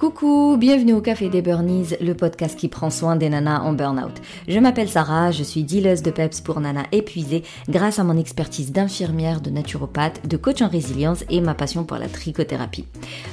Coucou, 0.00 0.56
bienvenue 0.58 0.94
au 0.94 1.02
Café 1.02 1.28
des 1.28 1.42
Burnies, 1.42 1.88
le 2.00 2.14
podcast 2.14 2.58
qui 2.58 2.68
prend 2.68 2.88
soin 2.88 3.16
des 3.16 3.28
nanas 3.28 3.60
en 3.60 3.74
burn-out. 3.74 4.14
Je 4.48 4.58
m'appelle 4.58 4.88
Sarah, 4.88 5.30
je 5.30 5.42
suis 5.42 5.62
dealeuse 5.62 6.00
de 6.00 6.10
PEPS 6.10 6.40
pour 6.40 6.58
nanas 6.58 6.86
épuisées 6.90 7.42
grâce 7.68 7.98
à 7.98 8.04
mon 8.04 8.16
expertise 8.16 8.72
d'infirmière, 8.72 9.42
de 9.42 9.50
naturopathe, 9.50 10.26
de 10.26 10.38
coach 10.38 10.62
en 10.62 10.70
résilience 10.70 11.22
et 11.28 11.42
ma 11.42 11.52
passion 11.52 11.84
pour 11.84 11.98
la 11.98 12.08
trichothérapie. 12.08 12.86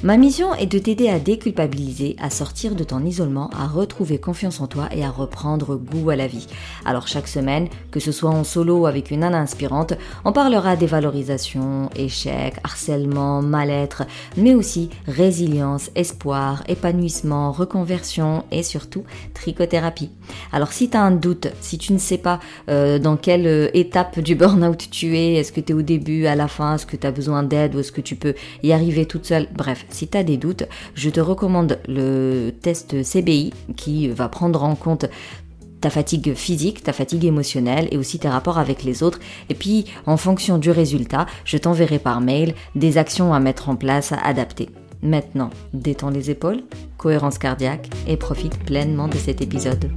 Ma 0.03 0.17
mission 0.17 0.53
est 0.55 0.65
de 0.65 0.77
t'aider 0.77 1.07
à 1.07 1.19
déculpabiliser, 1.19 2.17
à 2.19 2.29
sortir 2.29 2.75
de 2.75 2.83
ton 2.83 3.05
isolement, 3.05 3.49
à 3.57 3.65
retrouver 3.65 4.17
confiance 4.17 4.59
en 4.59 4.67
toi 4.67 4.89
et 4.91 5.05
à 5.05 5.09
reprendre 5.09 5.77
goût 5.77 6.09
à 6.09 6.17
la 6.17 6.27
vie. 6.27 6.47
Alors 6.83 7.07
chaque 7.07 7.29
semaine, 7.29 7.69
que 7.91 8.01
ce 8.01 8.11
soit 8.11 8.31
en 8.31 8.43
solo 8.43 8.87
avec 8.87 9.09
une 9.09 9.21
nana 9.21 9.39
inspirante, 9.39 9.93
on 10.25 10.33
parlera 10.33 10.75
des 10.75 10.85
valorisations, 10.85 11.89
échecs, 11.95 12.59
harcèlement, 12.65 13.41
mal-être, 13.41 14.03
mais 14.35 14.53
aussi 14.53 14.89
résilience, 15.07 15.91
espoir, 15.95 16.56
épanouissement, 16.67 17.51
reconversion 17.51 18.43
et 18.51 18.63
surtout 18.63 19.03
trichothérapie. 19.33 20.09
Alors 20.51 20.71
si 20.71 20.89
tu 20.89 20.97
as 20.97 21.03
un 21.03 21.11
doute, 21.11 21.47
si 21.61 21.77
tu 21.77 21.93
ne 21.93 21.97
sais 21.97 22.17
pas 22.17 22.39
euh, 22.69 22.99
dans 22.99 23.17
quelle 23.17 23.47
euh, 23.47 23.69
étape 23.73 24.19
du 24.19 24.35
burn-out 24.35 24.89
tu 24.89 25.17
es, 25.17 25.35
est-ce 25.35 25.51
que 25.51 25.61
tu 25.61 25.71
es 25.71 25.75
au 25.75 25.81
début, 25.81 26.25
à 26.25 26.35
la 26.35 26.47
fin, 26.47 26.75
est-ce 26.75 26.85
que 26.85 26.95
tu 26.95 27.07
as 27.07 27.11
besoin 27.11 27.43
d'aide 27.43 27.75
ou 27.75 27.79
est-ce 27.79 27.91
que 27.91 28.01
tu 28.01 28.15
peux 28.15 28.33
y 28.63 28.71
arriver 28.71 29.05
toute 29.05 29.25
seule, 29.25 29.47
bref, 29.55 29.85
si 29.89 30.07
tu 30.07 30.17
as 30.17 30.23
des 30.23 30.37
doutes, 30.37 30.63
je 30.95 31.09
te 31.09 31.19
recommande 31.19 31.79
le 31.87 32.51
test 32.61 32.95
CBI 33.03 33.53
qui 33.75 34.07
va 34.09 34.29
prendre 34.29 34.63
en 34.63 34.75
compte 34.75 35.05
ta 35.81 35.89
fatigue 35.89 36.33
physique, 36.33 36.83
ta 36.83 36.93
fatigue 36.93 37.25
émotionnelle 37.25 37.87
et 37.91 37.97
aussi 37.97 38.19
tes 38.19 38.29
rapports 38.29 38.57
avec 38.57 38.83
les 38.83 39.03
autres. 39.03 39.19
Et 39.49 39.53
puis, 39.53 39.85
en 40.05 40.17
fonction 40.17 40.57
du 40.57 40.71
résultat, 40.71 41.25
je 41.45 41.57
t'enverrai 41.57 41.99
par 41.99 42.21
mail 42.21 42.55
des 42.75 42.97
actions 42.97 43.33
à 43.33 43.39
mettre 43.39 43.69
en 43.69 43.75
place, 43.75 44.11
à 44.11 44.19
adapter. 44.25 44.69
Maintenant, 45.01 45.49
détends 45.73 46.09
les 46.09 46.31
épaules, 46.31 46.63
cohérence 46.97 47.37
cardiaque 47.37 47.89
et 48.07 48.17
profite 48.17 48.57
pleinement 48.65 49.07
de 49.07 49.17
cet 49.17 49.41
épisode. 49.41 49.91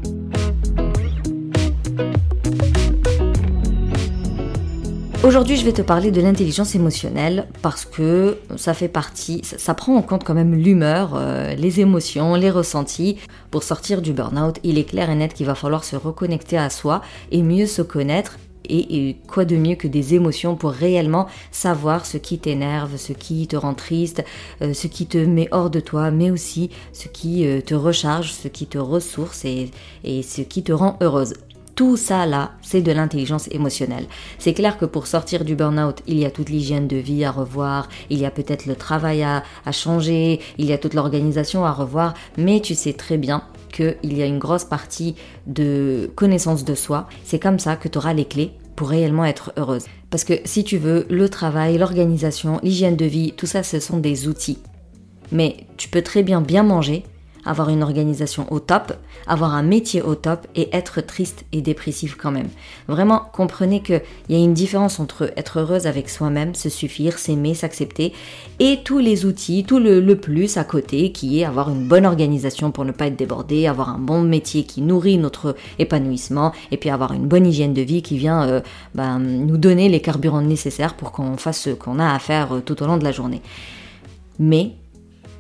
Aujourd'hui, 5.22 5.56
je 5.56 5.66
vais 5.66 5.72
te 5.72 5.82
parler 5.82 6.10
de 6.10 6.20
l'intelligence 6.22 6.74
émotionnelle 6.74 7.46
parce 7.60 7.84
que 7.84 8.38
ça 8.56 8.72
fait 8.72 8.88
partie, 8.88 9.42
ça, 9.44 9.74
prend 9.74 9.94
en 9.94 10.00
compte 10.00 10.24
quand 10.24 10.32
même 10.32 10.54
l'humeur, 10.54 11.12
euh, 11.14 11.54
les 11.54 11.80
émotions, 11.80 12.36
les 12.36 12.50
ressentis. 12.50 13.18
Pour 13.50 13.62
sortir 13.62 14.00
du 14.00 14.14
burn-out, 14.14 14.58
il 14.64 14.78
est 14.78 14.84
clair 14.84 15.10
et 15.10 15.14
net 15.14 15.34
qu'il 15.34 15.44
va 15.44 15.54
falloir 15.54 15.84
se 15.84 15.94
reconnecter 15.94 16.56
à 16.56 16.70
soi 16.70 17.02
et 17.32 17.42
mieux 17.42 17.66
se 17.66 17.82
connaître 17.82 18.38
et, 18.68 19.16
quoi 19.26 19.44
de 19.44 19.56
mieux 19.56 19.74
que 19.74 19.88
des 19.88 20.14
émotions 20.14 20.56
pour 20.56 20.70
réellement 20.70 21.26
savoir 21.50 22.06
ce 22.06 22.16
qui 22.16 22.38
t'énerve, 22.38 22.96
ce 22.96 23.12
qui 23.12 23.46
te 23.46 23.56
rend 23.56 23.74
triste, 23.74 24.24
euh, 24.62 24.74
ce 24.74 24.86
qui 24.86 25.06
te 25.06 25.18
met 25.18 25.48
hors 25.50 25.70
de 25.70 25.80
toi, 25.80 26.10
mais 26.10 26.30
aussi 26.30 26.70
ce 26.92 27.08
qui 27.08 27.46
euh, 27.46 27.60
te 27.60 27.74
recharge, 27.74 28.32
ce 28.32 28.48
qui 28.48 28.66
te 28.66 28.78
ressource 28.78 29.44
et, 29.44 29.70
ce 30.22 30.42
qui 30.42 30.62
te 30.62 30.72
rend 30.72 30.96
heureuse. 31.00 31.34
Tout 31.74 31.96
ça 31.96 32.26
là, 32.26 32.52
c'est 32.60 32.82
de 32.82 32.92
l'intelligence 32.92 33.48
émotionnelle. 33.50 34.06
C'est 34.38 34.52
clair 34.52 34.76
que 34.76 34.84
pour 34.84 35.06
sortir 35.06 35.44
du 35.44 35.54
burn-out, 35.54 36.02
il 36.06 36.18
y 36.18 36.26
a 36.26 36.30
toute 36.30 36.50
l'hygiène 36.50 36.86
de 36.86 36.96
vie 36.96 37.24
à 37.24 37.30
revoir, 37.30 37.88
il 38.10 38.18
y 38.18 38.26
a 38.26 38.30
peut-être 38.30 38.66
le 38.66 38.76
travail 38.76 39.22
à, 39.22 39.44
à 39.64 39.72
changer, 39.72 40.40
il 40.58 40.66
y 40.66 40.72
a 40.72 40.78
toute 40.78 40.94
l'organisation 40.94 41.64
à 41.64 41.72
revoir, 41.72 42.12
mais 42.36 42.60
tu 42.60 42.74
sais 42.74 42.92
très 42.92 43.16
bien 43.16 43.42
qu'il 43.70 44.16
y 44.16 44.22
a 44.22 44.26
une 44.26 44.38
grosse 44.38 44.64
partie 44.64 45.14
de 45.46 46.10
connaissance 46.14 46.64
de 46.64 46.74
soi. 46.74 47.08
C'est 47.24 47.38
comme 47.38 47.58
ça 47.58 47.76
que 47.76 47.88
tu 47.88 47.98
auras 47.98 48.12
les 48.12 48.24
clés 48.24 48.52
pour 48.76 48.88
réellement 48.88 49.24
être 49.24 49.52
heureuse. 49.56 49.84
Parce 50.10 50.24
que 50.24 50.34
si 50.44 50.64
tu 50.64 50.78
veux, 50.78 51.06
le 51.10 51.28
travail, 51.28 51.78
l'organisation, 51.78 52.60
l'hygiène 52.62 52.96
de 52.96 53.04
vie, 53.04 53.32
tout 53.36 53.46
ça, 53.46 53.62
ce 53.62 53.78
sont 53.78 53.98
des 53.98 54.26
outils. 54.26 54.58
Mais 55.32 55.66
tu 55.76 55.88
peux 55.88 56.02
très 56.02 56.22
bien 56.22 56.40
bien 56.40 56.62
manger, 56.62 57.04
avoir 57.44 57.68
une 57.68 57.82
organisation 57.82 58.46
au 58.52 58.60
top, 58.60 58.92
avoir 59.26 59.54
un 59.54 59.62
métier 59.62 60.02
au 60.02 60.14
top 60.14 60.46
et 60.54 60.68
être 60.74 61.00
triste 61.00 61.44
et 61.52 61.62
dépressif 61.62 62.16
quand 62.16 62.30
même. 62.30 62.48
Vraiment, 62.88 63.22
comprenez 63.32 63.80
qu'il 63.82 64.02
y 64.28 64.34
a 64.34 64.38
une 64.38 64.54
différence 64.54 65.00
entre 65.00 65.32
être 65.36 65.60
heureuse 65.60 65.86
avec 65.86 66.08
soi-même, 66.08 66.54
se 66.54 66.68
suffire, 66.68 67.18
s'aimer, 67.18 67.54
s'accepter, 67.54 68.12
et 68.58 68.80
tous 68.84 68.98
les 68.98 69.24
outils, 69.24 69.64
tout 69.64 69.78
le, 69.78 70.00
plus 70.16 70.56
à 70.56 70.64
côté, 70.64 71.12
qui 71.12 71.40
est 71.40 71.44
avoir 71.44 71.70
une 71.70 71.86
bonne 71.86 72.06
organisation 72.06 72.70
pour 72.70 72.84
ne 72.84 72.92
pas 72.92 73.06
être 73.06 73.16
débordé, 73.16 73.66
avoir 73.66 73.88
un 73.88 73.98
bon 73.98 74.22
métier 74.22 74.64
qui 74.64 74.82
nourrit 74.82 75.18
notre 75.18 75.56
épanouissement, 75.78 76.52
et 76.70 76.76
puis 76.76 76.90
avoir 76.90 77.12
une 77.12 77.26
bonne 77.26 77.46
hygiène 77.46 77.74
de 77.74 77.82
vie 77.82 78.02
qui 78.02 78.18
vient 78.18 78.42
euh, 78.42 78.60
ben, 78.94 79.18
nous 79.18 79.56
donner 79.56 79.88
les 79.88 80.00
carburants 80.00 80.42
nécessaires 80.42 80.94
pour 80.94 81.12
qu'on 81.12 81.36
fasse 81.36 81.60
ce 81.60 81.70
qu'on 81.70 81.98
a 81.98 82.12
à 82.12 82.18
faire 82.18 82.56
euh, 82.56 82.60
tout 82.60 82.82
au 82.82 82.86
long 82.86 82.96
de 82.96 83.04
la 83.04 83.12
journée. 83.12 83.40
Mais 84.38 84.72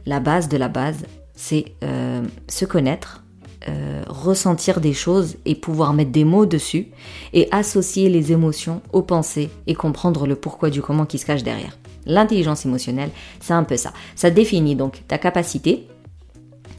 la 0.06 0.20
base 0.20 0.48
de 0.48 0.56
la 0.56 0.68
base, 0.68 1.04
c'est 1.40 1.72
euh, 1.82 2.22
se 2.48 2.66
connaître, 2.66 3.24
euh, 3.66 4.02
ressentir 4.06 4.78
des 4.78 4.92
choses 4.92 5.36
et 5.46 5.54
pouvoir 5.54 5.94
mettre 5.94 6.10
des 6.12 6.24
mots 6.24 6.44
dessus 6.44 6.88
et 7.32 7.48
associer 7.50 8.10
les 8.10 8.30
émotions 8.30 8.82
aux 8.92 9.00
pensées 9.00 9.48
et 9.66 9.74
comprendre 9.74 10.26
le 10.26 10.36
pourquoi 10.36 10.68
du 10.68 10.82
comment 10.82 11.06
qui 11.06 11.16
se 11.16 11.24
cache 11.24 11.42
derrière. 11.42 11.78
L'intelligence 12.04 12.66
émotionnelle, 12.66 13.10
c'est 13.40 13.54
un 13.54 13.64
peu 13.64 13.78
ça. 13.78 13.94
Ça 14.16 14.28
définit 14.28 14.76
donc 14.76 15.02
ta 15.08 15.16
capacité 15.16 15.88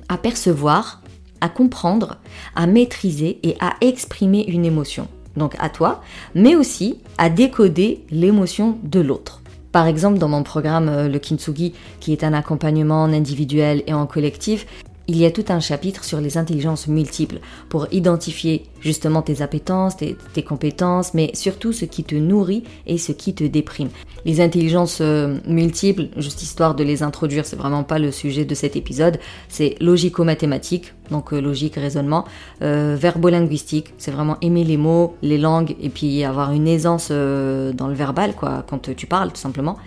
à 0.09 0.17
percevoir, 0.19 1.01
à 1.41 1.49
comprendre, 1.49 2.17
à 2.55 2.67
maîtriser 2.67 3.39
et 3.41 3.57
à 3.59 3.73
exprimer 3.81 4.45
une 4.47 4.66
émotion. 4.66 5.07
Donc 5.35 5.55
à 5.57 5.69
toi, 5.69 6.03
mais 6.35 6.55
aussi 6.55 6.99
à 7.17 7.31
décoder 7.31 8.05
l'émotion 8.11 8.78
de 8.83 8.99
l'autre. 8.99 9.41
Par 9.72 9.88
exemple, 9.88 10.18
dans 10.18 10.28
mon 10.28 10.44
programme 10.44 10.90
euh, 10.90 11.08
Le 11.08 11.20
Kintsugi, 11.20 11.74
qui 12.00 12.12
est 12.12 12.24
un 12.24 12.34
accompagnement 12.34 13.04
en 13.04 13.14
individuel 13.14 13.84
et 13.88 13.94
en 13.94 14.06
collectif, 14.06 14.66
il 15.11 15.17
y 15.17 15.25
a 15.25 15.31
tout 15.31 15.44
un 15.49 15.59
chapitre 15.59 16.05
sur 16.05 16.22
les 16.22 16.38
intelligences 16.38 16.88
multiples 16.88 17.39
pour 17.67 17.85
identifier 17.91 18.63
justement 18.79 19.22
tes 19.22 19.41
appétences, 19.41 19.97
tes, 19.97 20.16
compétences, 20.41 21.13
mais 21.13 21.31
surtout 21.33 21.73
ce 21.73 21.83
qui 21.83 22.05
te 22.05 22.16
nourrit 22.16 22.63
et 22.88 22.97
ce 22.97 23.11
qui 23.11 23.33
te 23.33 23.44
déprime. 23.44 23.89
Les 24.23 24.39
intelligences 24.39 24.99
euh, 25.01 25.38
multiples, 25.45 26.07
juste 26.16 26.41
histoire 26.44 26.75
de 26.75 26.85
les 26.85 27.03
introduire, 27.03 27.45
c'est 27.45 27.57
vraiment 27.57 27.83
pas 27.83 27.99
le 27.99 28.09
sujet 28.09 28.45
de 28.45 28.55
cet 28.55 28.77
épisode, 28.77 29.19
c'est 29.49 29.75
logico-mathématique, 29.81 30.94
donc 31.09 31.33
euh, 31.33 31.41
logique, 31.41 31.75
raisonnement, 31.75 32.23
euh, 32.61 32.95
verbo-linguistique, 32.97 33.93
c'est 33.97 34.11
vraiment 34.11 34.38
aimer 34.39 34.63
les 34.63 34.78
mots, 34.78 35.17
les 35.22 35.38
langues, 35.38 35.75
et 35.81 35.89
puis 35.89 36.23
avoir 36.23 36.53
une 36.53 36.69
aisance 36.69 37.09
dans 37.11 37.88
le 37.89 37.93
verbal, 37.93 38.33
quoi, 38.33 38.63
quand 38.69 38.95
tu 38.95 39.07
parles, 39.07 39.31
tout 39.31 39.41
simplement. 39.41 39.78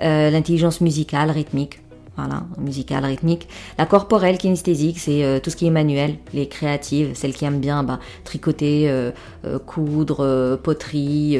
L'intelligence 0.00 0.80
musicale, 0.80 1.30
rythmique, 1.30 1.81
voilà, 2.16 2.42
musicale, 2.58 3.04
rythmique. 3.04 3.48
La 3.78 3.86
corporelle, 3.86 4.36
kinesthésique, 4.36 4.98
c'est 4.98 5.24
euh, 5.24 5.40
tout 5.40 5.48
ce 5.48 5.56
qui 5.56 5.66
est 5.66 5.70
manuel, 5.70 6.16
les 6.34 6.46
créatives, 6.46 7.14
celles 7.14 7.32
qui 7.32 7.44
aiment 7.44 7.60
bien 7.60 7.82
bah, 7.82 8.00
tricoter, 8.24 8.90
euh, 8.90 9.12
euh, 9.46 9.58
coudre, 9.58 10.58
poterie, 10.62 11.38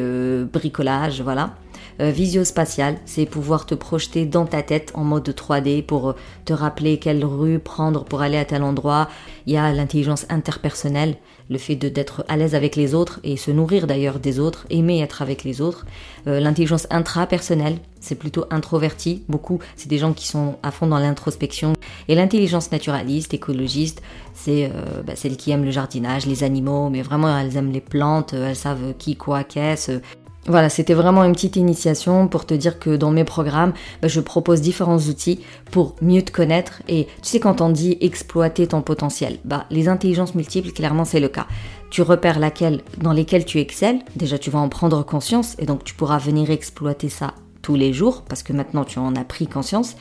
bricolage, 0.53 1.21
voilà. 1.21 1.55
Visio-spatial, 2.01 2.97
c'est 3.05 3.27
pouvoir 3.27 3.67
te 3.67 3.75
projeter 3.75 4.27
dans 4.27 4.47
ta 4.47 4.63
tête 4.63 4.93
en 4.95 5.05
mode 5.05 5.29
3D 5.29 5.83
pour 5.83 6.15
te 6.45 6.53
rappeler 6.53 6.99
quelle 6.99 7.25
rue 7.25 7.59
prendre 7.59 8.05
pour 8.05 8.23
aller 8.23 8.39
à 8.39 8.45
tel 8.45 8.63
endroit. 8.63 9.09
Il 9.47 9.53
y 9.53 9.57
a 9.57 9.73
l'intelligence 9.73 10.27
interpersonnelle, 10.29 11.17
le 11.51 11.59
fait 11.59 11.77
d'être 11.77 12.25
à 12.29 12.37
l'aise 12.37 12.55
avec 12.55 12.77
les 12.77 12.95
autres 12.95 13.21
et 13.25 13.37
se 13.37 13.51
nourrir 13.51 13.87
d'ailleurs 13.87 14.19
des 14.19 14.39
autres, 14.39 14.67
aimer 14.71 15.01
être 15.01 15.23
avec 15.23 15.45
les 15.45 15.61
autres. 15.61 15.87
Euh, 16.27 16.41
l'intelligence 16.41 16.87
intrapersonnelle, 16.91 17.79
c'est 18.01 18.15
plutôt 18.15 18.47
introverti, 18.51 19.23
beaucoup, 19.29 19.59
c'est 19.77 19.89
des 19.89 19.99
gens 19.99 20.13
qui 20.13 20.27
sont 20.27 20.57
à 20.63 20.71
fond 20.71 20.87
dans 20.87 20.99
l'introspection. 20.99 21.75
Et 22.09 22.15
l'intelligence 22.15 22.73
naturaliste, 22.73 23.35
écologiste, 23.35 24.03
c'est 24.35 24.71
euh, 24.75 25.03
bah, 25.07 25.15
celles 25.17 25.37
qui 25.37 25.51
aiment 25.51 25.65
le 25.65 25.71
jardinage, 25.71 26.27
les 26.27 26.43
animaux, 26.45 26.91
mais 26.91 27.03
vraiment 27.03 27.37
elles 27.39 27.57
aiment 27.57 27.73
les 27.73 27.81
plantes, 27.81 28.33
elles 28.33 28.57
savent 28.57 28.95
qui, 28.99 29.17
quoi, 29.17 29.45
qu'est-ce. 29.45 30.01
Voilà, 30.49 30.69
c'était 30.69 30.95
vraiment 30.95 31.23
une 31.23 31.35
petite 31.35 31.55
initiation 31.55 32.27
pour 32.27 32.47
te 32.47 32.55
dire 32.55 32.81
que 32.81 32.97
dans 32.97 33.13
mes 33.13 33.23
programmes, 33.23 33.73
bah, 34.01 34.09
je 34.09 34.21
propose 34.21 34.61
différents 34.61 34.99
outils 34.99 35.41
pour 35.71 35.95
mieux 36.03 36.23
te 36.23 36.33
connaître. 36.33 36.83
Et 36.89 37.07
tu 37.23 37.29
sais, 37.29 37.41
quand 37.41 37.61
on 37.61 37.69
dit 37.69 37.97
exploiter 38.01 38.67
ton 38.67 38.83
potentiel, 38.83 39.39
bah, 39.45 39.67
les 39.71 39.89
intelligences 39.89 40.35
multiples, 40.35 40.73
clairement, 40.73 41.05
c'est 41.05 41.21
le 41.21 41.29
cas. 41.29 41.47
Tu 41.91 42.03
repères 42.03 42.41
laquelle, 42.41 42.81
dans 42.99 43.13
lesquelles 43.13 43.45
tu 43.45 43.61
excelles, 43.61 44.01
déjà 44.17 44.37
tu 44.37 44.51
vas 44.51 44.59
en 44.59 44.69
prendre 44.69 45.05
conscience 45.05 45.55
et 45.61 45.67
donc 45.67 45.85
tu 45.85 45.95
pourras 45.95 46.19
venir 46.19 46.51
exploiter 46.51 47.09
ça 47.09 47.35
tous 47.61 47.77
les 47.77 47.93
jours 47.93 48.23
parce 48.29 48.43
que 48.43 48.53
maintenant 48.53 48.85
tu 48.85 48.99
en 48.99 49.15
as 49.15 49.25
pris 49.25 49.47
conscience. 49.47 49.95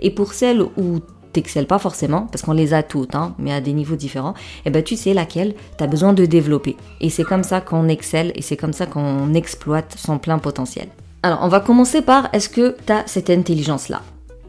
Et 0.00 0.10
pour 0.10 0.32
celles 0.32 0.60
où 0.60 1.00
t'excelles 1.34 1.66
pas 1.66 1.78
forcément, 1.78 2.22
parce 2.32 2.42
qu'on 2.42 2.52
les 2.52 2.72
a 2.72 2.82
toutes, 2.82 3.14
hein, 3.14 3.34
mais 3.38 3.52
à 3.52 3.60
des 3.60 3.72
niveaux 3.72 3.96
différents, 3.96 4.32
et 4.32 4.66
eh 4.66 4.70
ben 4.70 4.82
tu 4.82 4.96
sais 4.96 5.12
laquelle 5.12 5.54
tu 5.76 5.84
as 5.84 5.86
besoin 5.86 6.12
de 6.12 6.24
développer. 6.24 6.76
Et 7.00 7.10
c'est 7.10 7.24
comme 7.24 7.44
ça 7.44 7.60
qu'on 7.60 7.88
excelle 7.88 8.32
et 8.34 8.42
c'est 8.42 8.56
comme 8.56 8.72
ça 8.72 8.86
qu'on 8.86 9.34
exploite 9.34 9.94
son 9.98 10.18
plein 10.18 10.38
potentiel. 10.38 10.88
Alors, 11.22 11.40
on 11.42 11.48
va 11.48 11.60
commencer 11.60 12.02
par 12.02 12.28
est-ce 12.32 12.48
que 12.48 12.76
tu 12.86 12.92
as 12.92 13.04
cette 13.06 13.30
intelligence-là? 13.30 14.02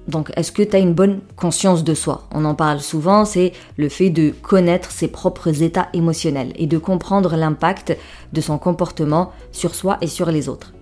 Donc, 0.07 0.31
est-ce 0.35 0.51
que 0.51 0.61
tu 0.61 0.75
as 0.75 0.79
une 0.79 0.93
bonne 0.93 1.21
conscience 1.35 1.83
de 1.83 1.93
soi? 1.93 2.27
On 2.31 2.45
en 2.45 2.53
parle 2.53 2.79
souvent, 2.79 3.25
c'est 3.25 3.53
le 3.77 3.89
fait 3.89 4.09
de 4.09 4.33
connaître 4.41 4.91
ses 4.91 5.07
propres 5.07 5.63
états 5.63 5.87
émotionnels 5.93 6.53
et 6.57 6.67
de 6.67 6.77
comprendre 6.77 7.35
l'impact 7.35 7.97
de 8.33 8.41
son 8.41 8.57
comportement 8.57 9.31
sur 9.51 9.73
soi 9.73 9.97
et 10.01 10.07
sur 10.07 10.29
les 10.31 10.47
autres. 10.47 10.73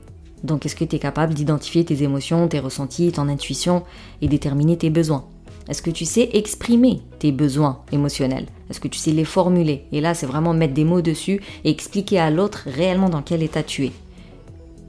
Donc, 0.43 0.65
est-ce 0.65 0.75
que 0.75 0.83
tu 0.83 0.97
es 0.97 0.99
capable 0.99 1.33
d'identifier 1.33 1.85
tes 1.85 2.03
émotions, 2.03 2.47
tes 2.49 2.59
ressentis, 2.59 3.13
ton 3.13 3.29
intuition 3.29 3.83
et 4.21 4.27
déterminer 4.27 4.77
tes 4.77 4.89
besoins? 4.89 5.23
Est-ce 5.69 5.81
que 5.81 5.89
tu 5.89 6.05
sais 6.05 6.29
exprimer 6.33 7.01
tes 7.19 7.31
besoins 7.31 7.79
émotionnels? 7.91 8.45
Est-ce 8.69 8.79
que 8.79 8.87
tu 8.87 8.99
sais 8.99 9.11
les 9.11 9.25
formuler? 9.25 9.85
Et 9.91 10.01
là, 10.01 10.13
c'est 10.13 10.25
vraiment 10.25 10.53
mettre 10.53 10.73
des 10.73 10.83
mots 10.83 11.01
dessus 11.01 11.41
et 11.63 11.69
expliquer 11.69 12.19
à 12.19 12.29
l'autre 12.29 12.63
réellement 12.65 13.09
dans 13.09 13.21
quel 13.21 13.43
état 13.43 13.63
tu 13.63 13.85
es. 13.85 13.91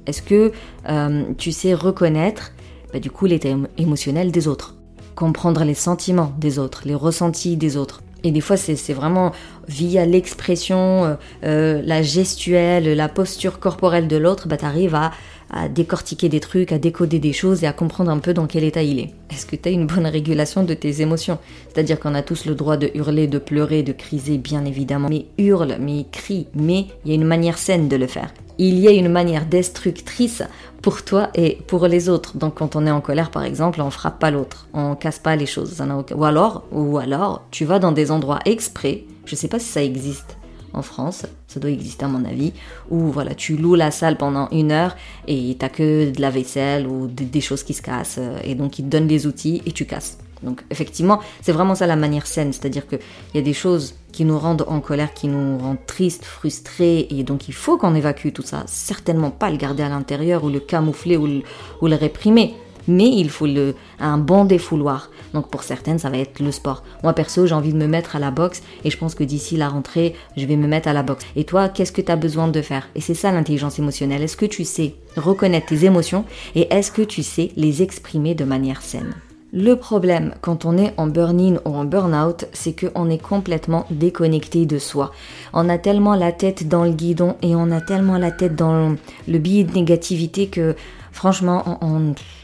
Est-ce 0.06 0.23
que 0.23 0.53
euh, 0.88 1.23
tu 1.38 1.53
sais 1.53 1.75
reconnaître 1.75 2.53
bah, 2.93 2.99
du 2.99 3.11
coup 3.11 3.26
l'état 3.26 3.50
émotionnel 3.79 4.32
des 4.32 4.49
autres? 4.49 4.75
Comprendre 5.15 5.65
les 5.65 5.75
sentiments 5.75 6.32
des 6.38 6.59
autres, 6.59 6.82
les 6.85 6.94
ressentis 6.94 7.56
des 7.56 7.77
autres. 7.77 8.03
Et 8.25 8.31
des 8.31 8.41
fois, 8.41 8.56
c'est 8.56 8.94
vraiment 8.94 9.32
via 9.69 10.06
l'expression, 10.06 11.05
euh, 11.05 11.15
euh, 11.44 11.82
la 11.85 12.03
gestuelle, 12.03 12.97
la 12.97 13.09
posture 13.09 13.61
corporelle 13.61 14.09
de 14.09 14.17
l'autre, 14.17 14.49
bah, 14.49 14.56
tu 14.56 14.65
arrives 14.65 14.94
à, 14.94 15.12
à 15.56 15.69
décortiquer 15.69 16.29
des 16.29 16.41
trucs, 16.41 16.73
à 16.73 16.79
décoder 16.79 17.21
des 17.21 17.33
choses 17.33 17.62
et 17.62 17.67
à 17.69 17.73
comprendre 17.73 18.11
un 18.11 18.19
peu 18.19 18.35
dans 18.35 18.47
quel 18.47 18.65
état 18.65 18.83
il 18.83 18.99
est. 18.99 19.15
Est-ce 19.31 19.47
que 19.47 19.55
tu 19.55 19.69
as 19.69 19.73
une 19.73 19.87
bonne 19.87 20.06
régulation 20.06 20.65
de 20.65 20.75
tes 20.75 21.01
émotions? 21.01 21.39
C'est-à-dire 21.69 22.01
qu'on 22.01 22.15
a 22.15 22.23
tous 22.23 22.45
le 22.45 22.56
droit 22.56 22.77
de 22.77 22.91
hurler, 22.95 23.29
de 23.29 23.39
pleurer, 23.39 23.85
de 23.85 23.93
criser, 23.93 24.37
bien 24.37 24.65
évidemment. 24.65 25.09
Mais 25.09 25.27
hurle, 25.39 25.77
mais 25.79 26.06
crie, 26.11 26.49
mais 26.56 26.87
il 27.05 27.11
y 27.11 27.12
a 27.12 27.15
une 27.15 27.25
manière 27.25 27.56
saine 27.56 27.89
de 27.89 27.97
le 27.97 28.09
faire. 28.09 28.35
Il 28.59 28.79
y 28.81 28.89
a 28.89 28.91
une 28.91 29.09
manière 29.09 29.47
destructrice 29.47 30.43
pour 30.83 31.05
toi 31.05 31.31
et 31.35 31.59
pour 31.69 31.87
les 31.87 32.09
autres. 32.09 32.37
Donc 32.37 32.56
quand 32.56 32.75
on 32.75 32.87
est 32.87 32.91
en 32.91 33.01
colère 33.01 33.31
par 33.31 33.45
exemple, 33.45 33.81
on 33.81 33.91
frappe 33.91 34.19
pas 34.19 34.33
l'autre, 34.33 34.69
on 34.75 34.97
casse 34.97 35.21
pas 35.21 35.37
les 35.37 35.47
choses. 35.47 35.81
Ou 36.15 36.25
alors, 36.25 36.65
ou 36.73 36.99
alors, 36.99 37.43
tu 37.53 37.65
vas 37.65 37.79
dans 37.79 37.93
des 37.93 38.11
endroits 38.11 38.41
exprès, 38.45 39.05
je 39.25 39.37
sais 39.37 39.49
pas 39.49 39.61
si 39.61 39.67
ça 39.67 39.83
existe, 39.83 40.37
en 40.75 40.82
France, 40.82 41.26
ça 41.49 41.61
doit 41.61 41.71
exister 41.71 42.05
à 42.05 42.09
mon 42.09 42.25
avis, 42.25 42.53
où 42.91 42.99
voilà, 43.11 43.35
tu 43.35 43.56
loues 43.56 43.75
la 43.75 43.91
salle 43.91 44.17
pendant 44.17 44.49
une 44.50 44.73
heure 44.73 44.97
et 45.26 45.56
t'as 45.59 45.69
que 45.69 46.11
de 46.11 46.21
la 46.21 46.31
vaisselle 46.31 46.87
ou 46.87 47.06
des 47.06 47.41
choses 47.41 47.62
qui 47.62 47.75
se 47.75 47.82
cassent, 47.82 48.19
euh, 48.19 48.38
et 48.44 48.55
donc 48.55 48.79
ils 48.79 48.85
te 48.85 48.88
donnent 48.88 49.09
les 49.09 49.26
outils 49.26 49.62
et 49.67 49.73
tu 49.73 49.85
casses. 49.87 50.19
Donc 50.43 50.62
effectivement, 50.71 51.21
c'est 51.41 51.53
vraiment 51.53 51.75
ça 51.75 51.87
la 51.87 51.97
manière 51.97 52.26
saine, 52.26 52.53
c'est-à-dire 52.53 52.87
qu'il 52.87 53.00
y 53.35 53.38
a 53.38 53.43
des 53.43 53.55
choses 53.55 53.94
qui 54.12 54.25
nous 54.25 54.38
rendent 54.38 54.65
en 54.69 54.81
colère, 54.81 55.15
qui 55.15 55.26
nous 55.26 55.59
rendent 55.59 55.87
tristes, 55.87 56.25
frustrés, 56.25 57.06
et 57.11 57.23
donc 57.25 57.49
il 57.49 57.55
faut 57.55 57.79
qu'on 57.79 57.94
évacue 57.94 58.29
tout 58.32 58.43
ça. 58.43 58.65
Certainement 58.67 59.31
pas 59.31 59.50
le 59.50 59.56
garder 59.56 59.82
à 59.82 59.88
l'intérieur 59.88 60.44
ou 60.44 60.50
le 60.50 60.61
camoufler 60.61 61.17
ou 61.17 61.27
le 61.27 61.97
réprimer 61.97 62.55
mais 62.88 63.08
il 63.08 63.31
faut 63.31 63.46
le, 63.46 63.75
un 64.00 64.19
bon 64.19 64.44
défouloir. 64.44 65.10
Donc 65.32 65.48
pour 65.48 65.62
certaines, 65.62 65.98
ça 65.98 66.10
va 66.10 66.19
être 66.19 66.40
le 66.40 66.52
sport. 66.52 66.82
Moi 67.02 67.12
perso, 67.12 67.46
j'ai 67.46 67.54
envie 67.54 67.72
de 67.72 67.78
me 67.78 67.86
mettre 67.86 68.16
à 68.16 68.19
la 68.19 68.31
boxe 68.31 68.62
et 68.84 68.90
je 68.90 68.98
pense 68.98 69.14
que 69.14 69.25
d'ici 69.25 69.56
la 69.56 69.69
rentrée, 69.69 70.14
je 70.36 70.46
vais 70.46 70.56
me 70.56 70.66
mettre 70.66 70.88
à 70.88 70.92
la 70.92 71.02
boxe. 71.02 71.25
Et 71.36 71.44
toi, 71.44 71.69
qu'est-ce 71.69 71.92
que 71.92 72.02
tu 72.02 72.12
as 72.12 72.16
besoin 72.16 72.48
de 72.48 72.62
faire? 72.62 72.88
Et 72.94 73.00
c'est 73.00 73.14
ça 73.14 73.32
l'intelligence 73.32 73.78
émotionnelle. 73.78 74.22
Est-ce 74.22 74.36
que 74.36 74.46
tu 74.46 74.64
sais 74.64 74.94
reconnaître 75.16 75.66
tes 75.66 75.84
émotions 75.84 76.25
et 76.54 76.72
est-ce 76.72 76.92
que 76.92 77.02
tu 77.02 77.22
sais 77.22 77.50
les 77.56 77.82
exprimer 77.82 78.34
de 78.34 78.44
manière 78.44 78.82
saine? 78.82 79.14
Le 79.56 79.76
problème 79.76 80.34
quand 80.40 80.64
on 80.64 80.76
est 80.76 80.92
en 80.96 81.06
burn-in 81.06 81.60
ou 81.64 81.76
en 81.76 81.84
burn-out, 81.84 82.46
c'est 82.52 82.75
qu'on 82.75 83.08
est 83.08 83.22
complètement 83.22 83.86
déconnecté 83.88 84.66
de 84.66 84.81
soi. 84.81 85.12
On 85.52 85.69
a 85.69 85.78
tellement 85.78 86.16
la 86.16 86.32
tête 86.32 86.66
dans 86.66 86.82
le 86.82 86.90
guidon 86.90 87.36
et 87.40 87.54
on 87.54 87.70
a 87.70 87.81
tellement 87.81 88.19
la 88.19 88.32
tête 88.32 88.56
dans 88.56 88.96
le 89.28 89.38
billet 89.38 89.62
de 89.62 89.72
négativité 89.72 90.48
que 90.48 90.75
franchement, 91.14 91.78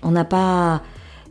on 0.03 0.11
n'a 0.11 0.25
pas 0.25 0.83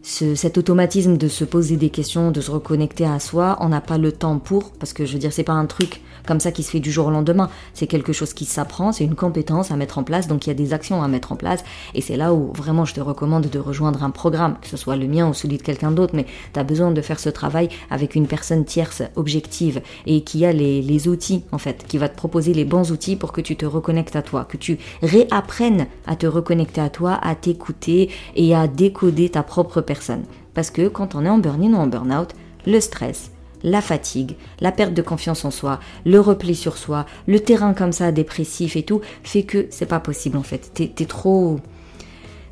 cet 0.02 0.58
automatisme 0.58 1.18
de 1.18 1.28
se 1.28 1.44
poser 1.44 1.76
des 1.78 1.90
questions, 1.90 2.32
de 2.32 2.42
se 2.42 2.52
reconnecter 2.52 3.06
à 3.06 3.20
soi. 3.20 3.58
On 3.60 3.70
n'a 3.70 3.82
pas 3.82 3.98
le 3.98 4.12
temps 4.12 4.38
pour, 4.38 4.72
parce 4.72 4.94
que 4.94 5.06
je 5.06 5.14
veux 5.14 5.20
dire, 5.20 5.34
c'est 5.34 5.44
pas 5.44 5.54
un 5.54 5.66
truc 5.66 6.02
comme 6.28 6.40
ça 6.40 6.52
qui 6.52 6.64
se 6.64 6.72
fait 6.72 6.80
du 6.80 6.92
jour 6.92 7.08
au 7.08 7.12
lendemain. 7.12 7.50
C'est 7.74 7.88
quelque 7.88 8.14
chose 8.14 8.34
qui 8.34 8.46
s'apprend, 8.46 8.92
c'est 8.92 9.04
une 9.04 9.16
compétence 9.16 9.72
à 9.72 9.76
mettre 9.76 9.98
en 9.98 10.04
place, 10.04 10.28
donc 10.28 10.46
il 10.46 10.50
y 10.50 10.52
a 10.52 10.56
des 10.56 10.74
actions 10.74 11.02
à 11.02 11.08
mettre 11.08 11.32
en 11.32 11.36
place. 11.36 11.64
Et 11.94 12.02
c'est 12.02 12.18
là 12.18 12.34
où 12.34 12.52
vraiment 12.54 12.86
je 12.86 12.94
te 12.94 13.02
recommande 13.02 13.48
de 13.48 13.60
rejoindre 13.60 14.04
un 14.04 14.12
programme, 14.12 14.58
que 14.62 14.68
ce 14.68 14.78
soit 14.78 14.96
le 14.96 15.08
mien 15.08 15.28
ou 15.28 15.34
celui 15.34 15.58
de 15.58 15.64
quelqu'un 15.64 15.92
d'autre, 15.92 16.16
mais 16.16 16.26
tu 16.54 16.60
as 16.60 16.64
besoin 16.64 16.92
de 16.92 17.02
faire 17.02 17.20
ce 17.20 17.30
travail 17.30 17.70
avec 17.90 18.16
une 18.16 18.28
personne 18.28 18.66
tierce, 18.66 19.04
objective, 19.16 19.82
et 20.06 20.22
qui 20.22 20.46
a 20.46 20.54
les, 20.54 20.82
les 20.82 21.08
outils, 21.08 21.44
en 21.52 21.58
fait, 21.58 21.86
qui 21.88 21.98
va 21.98 22.10
te 22.10 22.16
proposer 22.16 22.54
les 22.54 22.66
bons 22.66 22.92
outils 22.92 23.16
pour 23.16 23.32
que 23.32 23.42
tu 23.42 23.56
te 23.56 23.66
reconnectes 23.66 24.16
à 24.16 24.22
toi, 24.22 24.46
que 24.46 24.58
tu 24.58 24.78
réapprennes 25.02 25.88
à 26.08 26.16
te 26.16 26.28
reconnecter 26.28 26.82
à 26.82 26.90
toi, 26.90 27.20
à 27.22 27.36
t'écouter 27.36 28.10
et 28.36 28.56
à 28.56 28.68
décoder 28.68 29.30
ta 29.30 29.44
propre 29.44 29.82
personne. 29.82 30.24
Parce 30.54 30.72
que 30.72 30.88
quand 30.88 31.16
on 31.16 31.26
est 31.26 31.30
en 31.30 31.38
burn-in 31.38 31.74
ou 31.74 31.78
en 31.78 31.88
burn-out, 31.88 32.34
le 32.66 32.80
stress, 32.80 33.32
la 33.64 33.82
fatigue, 33.82 34.36
la 34.60 34.72
perte 34.72 34.94
de 34.94 35.02
confiance 35.02 35.46
en 35.46 35.52
soi, 35.52 35.80
le 36.06 36.20
repli 36.20 36.56
sur 36.56 36.78
soi, 36.78 37.06
le 37.28 37.40
terrain 37.40 37.74
comme 37.74 37.92
ça 37.92 38.12
dépressif 38.12 38.76
et 38.76 38.84
tout, 38.84 39.02
fait 39.24 39.44
que 39.44 39.68
c'est 39.70 39.86
pas 39.86 40.00
possible 40.00 40.38
en 40.38 40.44
fait. 40.44 40.72
T'es 40.74 40.92
es 41.00 41.06
trop. 41.06 41.60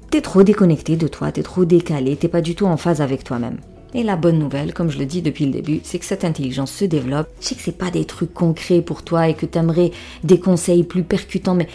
T'es 0.09 0.21
trop 0.21 0.44
déconnecté 0.44 0.95
de 0.95 1.07
toi, 1.07 1.31
t'es 1.31 1.44
trop 1.44 1.65
décalé, 1.65 2.15
t'es 2.15 2.30
pas 2.30 2.42
du 2.42 2.56
tout 2.56 2.65
en 2.65 2.77
phase 2.77 3.01
avec 3.01 3.24
toi-même. 3.24 3.57
Et 3.94 4.04
la 4.04 4.15
bonne 4.15 4.39
nouvelle, 4.39 4.74
comme 4.74 4.89
je 4.89 5.00
le 5.00 5.06
dis 5.06 5.21
depuis 5.21 5.45
le 5.45 5.51
début, 5.51 5.81
c'est 5.83 6.00
que 6.00 6.06
cette 6.06 6.25
intelligence 6.25 6.71
se 6.71 6.86
développe. 6.86 7.30
Je 7.42 7.48
sais 7.48 7.56
que 7.56 7.62
c'est 7.62 7.77
pas 7.77 7.89
des 7.89 8.06
trucs 8.06 8.33
concrets 8.33 8.81
pour 8.81 9.04
toi 9.04 9.27
et 9.27 9.33
que 9.33 9.45
t'aimerais 9.45 9.92
des 10.24 10.39
conseils 10.39 10.83
plus 10.83 11.04
percutants, 11.04 11.56
mais 11.56 11.68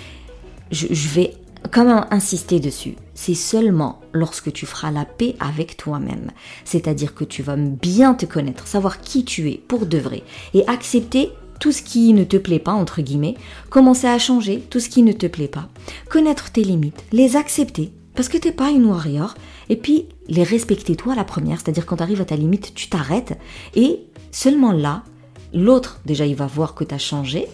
je 0.70 1.08
vais 1.08 1.34
même 1.76 2.06
insister 2.10 2.60
dessus? 2.60 2.96
C'est 3.14 3.34
seulement 3.34 4.00
lorsque 4.12 4.52
tu 4.52 4.66
feras 4.66 4.90
la 4.90 5.04
paix 5.04 5.36
avec 5.40 5.76
toi-même, 5.76 6.30
c'est-à-dire 6.64 7.14
que 7.14 7.24
tu 7.24 7.42
vas 7.42 7.56
bien 7.56 8.14
te 8.14 8.26
connaître, 8.26 8.66
savoir 8.66 9.00
qui 9.00 9.24
tu 9.24 9.50
es 9.50 9.56
pour 9.56 9.86
de 9.86 9.98
vrai 9.98 10.22
et 10.54 10.66
accepter 10.68 11.30
tout 11.62 11.70
ce 11.70 11.82
qui 11.82 12.12
ne 12.12 12.24
te 12.24 12.36
plaît 12.36 12.58
pas, 12.58 12.72
entre 12.72 13.02
guillemets, 13.02 13.36
commencer 13.70 14.08
à 14.08 14.18
changer 14.18 14.64
tout 14.68 14.80
ce 14.80 14.88
qui 14.88 15.04
ne 15.04 15.12
te 15.12 15.26
plaît 15.28 15.46
pas, 15.46 15.68
connaître 16.10 16.50
tes 16.50 16.64
limites, 16.64 17.04
les 17.12 17.36
accepter, 17.36 17.92
parce 18.16 18.28
que 18.28 18.36
t'es 18.36 18.50
pas 18.50 18.70
une 18.70 18.86
warrior, 18.86 19.34
et 19.68 19.76
puis 19.76 20.06
les 20.26 20.42
respecter 20.42 20.96
toi 20.96 21.14
la 21.14 21.22
première, 21.22 21.60
c'est-à-dire 21.60 21.86
quand 21.86 21.98
tu 21.98 22.02
arrives 22.02 22.20
à 22.20 22.24
ta 22.24 22.34
limite, 22.34 22.74
tu 22.74 22.88
t'arrêtes, 22.88 23.38
et 23.76 24.00
seulement 24.32 24.72
là, 24.72 25.04
l'autre, 25.54 26.00
déjà 26.04 26.26
il 26.26 26.34
va 26.34 26.46
voir 26.46 26.74
que 26.74 26.82
tu 26.82 26.94
as 26.94 26.98
changé, 26.98 27.46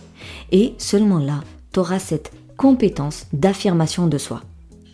et 0.52 0.72
seulement 0.78 1.18
là, 1.18 1.44
tu 1.74 1.80
auras 1.80 1.98
cette 1.98 2.32
compétence 2.58 3.26
d'affirmation 3.32 4.08
de 4.08 4.18
soi. 4.18 4.42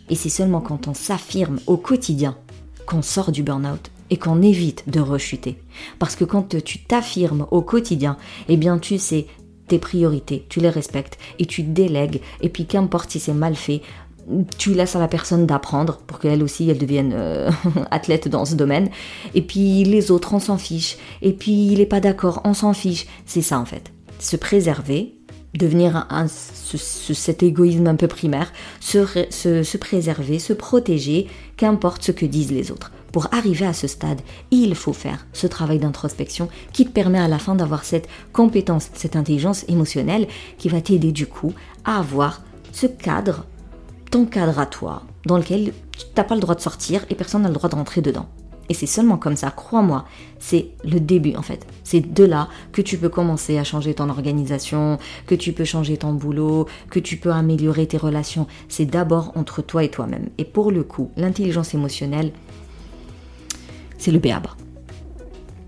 Et 0.09 0.15
c'est 0.15 0.29
seulement 0.29 0.61
quand 0.61 0.87
on 0.87 0.93
s'affirme 0.93 1.59
au 1.67 1.75
quotidien 1.75 2.37
qu'on 2.85 3.01
sort 3.01 3.31
du 3.31 3.43
burn-out 3.43 3.91
et 4.11 4.17
qu'on 4.17 4.41
évite 4.43 4.87
de 4.87 4.99
rechuter. 4.99 5.57
Parce 5.97 6.15
que 6.15 6.23
quand 6.23 6.63
tu 6.63 6.83
t'affirmes 6.83 7.47
au 7.49 7.61
quotidien, 7.61 8.17
eh 8.47 8.55
bien 8.55 8.77
tu 8.77 8.99
sais 8.99 9.25
tes 9.67 9.79
priorités, 9.79 10.45
tu 10.47 10.59
les 10.59 10.69
respectes 10.69 11.17
et 11.39 11.47
tu 11.47 11.63
délègues. 11.63 12.21
Et 12.41 12.49
puis 12.49 12.67
qu'importe 12.67 13.09
si 13.09 13.19
c'est 13.19 13.33
mal 13.33 13.55
fait, 13.55 13.81
tu 14.59 14.75
laisses 14.75 14.95
à 14.95 14.99
la 14.99 15.07
personne 15.07 15.47
d'apprendre 15.47 15.97
pour 16.05 16.19
qu'elle 16.19 16.43
aussi 16.43 16.69
elle 16.69 16.77
devienne 16.77 17.13
euh, 17.15 17.49
athlète 17.91 18.27
dans 18.27 18.45
ce 18.45 18.53
domaine. 18.53 18.89
Et 19.33 19.41
puis 19.41 19.83
les 19.83 20.11
autres, 20.11 20.35
on 20.35 20.39
s'en 20.39 20.59
fiche. 20.59 20.97
Et 21.23 21.33
puis 21.33 21.67
il 21.71 21.79
n'est 21.79 21.87
pas 21.87 21.99
d'accord, 21.99 22.41
on 22.43 22.53
s'en 22.53 22.73
fiche. 22.73 23.07
C'est 23.25 23.41
ça 23.41 23.59
en 23.59 23.65
fait. 23.65 23.91
Se 24.19 24.35
préserver, 24.35 25.14
devenir 25.57 26.07
cet 26.75 27.43
égoïsme 27.43 27.87
un 27.87 27.95
peu 27.95 28.07
primaire, 28.07 28.51
se, 28.79 29.05
se, 29.29 29.77
préserver, 29.77 30.39
se 30.39 30.53
protéger, 30.53 31.27
qu'importe 31.57 32.03
ce 32.03 32.11
que 32.11 32.25
disent 32.25 32.51
les 32.51 32.71
autres. 32.71 32.91
Pour 33.11 33.33
arriver 33.33 33.65
à 33.65 33.73
ce 33.73 33.87
stade, 33.87 34.19
il 34.51 34.75
faut 34.75 34.91
faire 34.91 35.25
ce 35.31 35.47
travail 35.47 35.79
d'introspection 35.79 36.49
qui 36.73 36.85
te 36.85 36.91
permet 36.91 37.19
à 37.19 37.29
la 37.29 37.39
fin 37.39 37.55
d'avoir 37.55 37.85
cette 37.85 38.09
compétence, 38.33 38.89
cette 38.93 39.15
intelligence 39.15 39.63
émotionnelle 39.69 40.27
qui 40.57 40.67
va 40.67 40.81
t'aider 40.81 41.13
du 41.13 41.25
coup 41.25 41.53
à 41.85 41.99
avoir 41.99 42.41
ce 42.73 42.87
cadre, 42.87 43.45
ton 44.11 44.25
cadre 44.25 44.59
à 44.59 44.65
toi, 44.65 45.03
dans 45.25 45.37
lequel 45.37 45.71
tu 45.97 46.05
n'as 46.17 46.25
pas 46.25 46.35
le 46.35 46.41
droit 46.41 46.55
de 46.55 46.61
sortir 46.61 47.05
et 47.09 47.15
personne 47.15 47.43
n'a 47.43 47.47
le 47.47 47.53
droit 47.53 47.69
de 47.69 47.75
rentrer 47.75 48.01
dedans. 48.01 48.27
Et 48.69 48.73
c'est 48.73 48.87
seulement 48.87 49.17
comme 49.17 49.35
ça, 49.35 49.51
crois-moi, 49.51 50.05
c'est 50.39 50.69
le 50.83 50.99
début 50.99 51.35
en 51.35 51.41
fait. 51.41 51.65
C'est 51.83 52.13
de 52.13 52.23
là 52.23 52.49
que 52.71 52.81
tu 52.81 52.97
peux 52.97 53.09
commencer 53.09 53.57
à 53.57 53.63
changer 53.63 53.93
ton 53.93 54.09
organisation, 54.09 54.97
que 55.27 55.35
tu 55.35 55.53
peux 55.53 55.65
changer 55.65 55.97
ton 55.97 56.13
boulot, 56.13 56.67
que 56.89 56.99
tu 56.99 57.17
peux 57.17 57.31
améliorer 57.31 57.85
tes 57.87 57.97
relations. 57.97 58.47
C'est 58.67 58.85
d'abord 58.85 59.31
entre 59.35 59.61
toi 59.61 59.83
et 59.83 59.89
toi-même. 59.89 60.29
Et 60.37 60.45
pour 60.45 60.71
le 60.71 60.83
coup, 60.83 61.11
l'intelligence 61.15 61.73
émotionnelle, 61.73 62.31
c'est 63.97 64.11
le 64.11 64.19
béaba. 64.19 64.55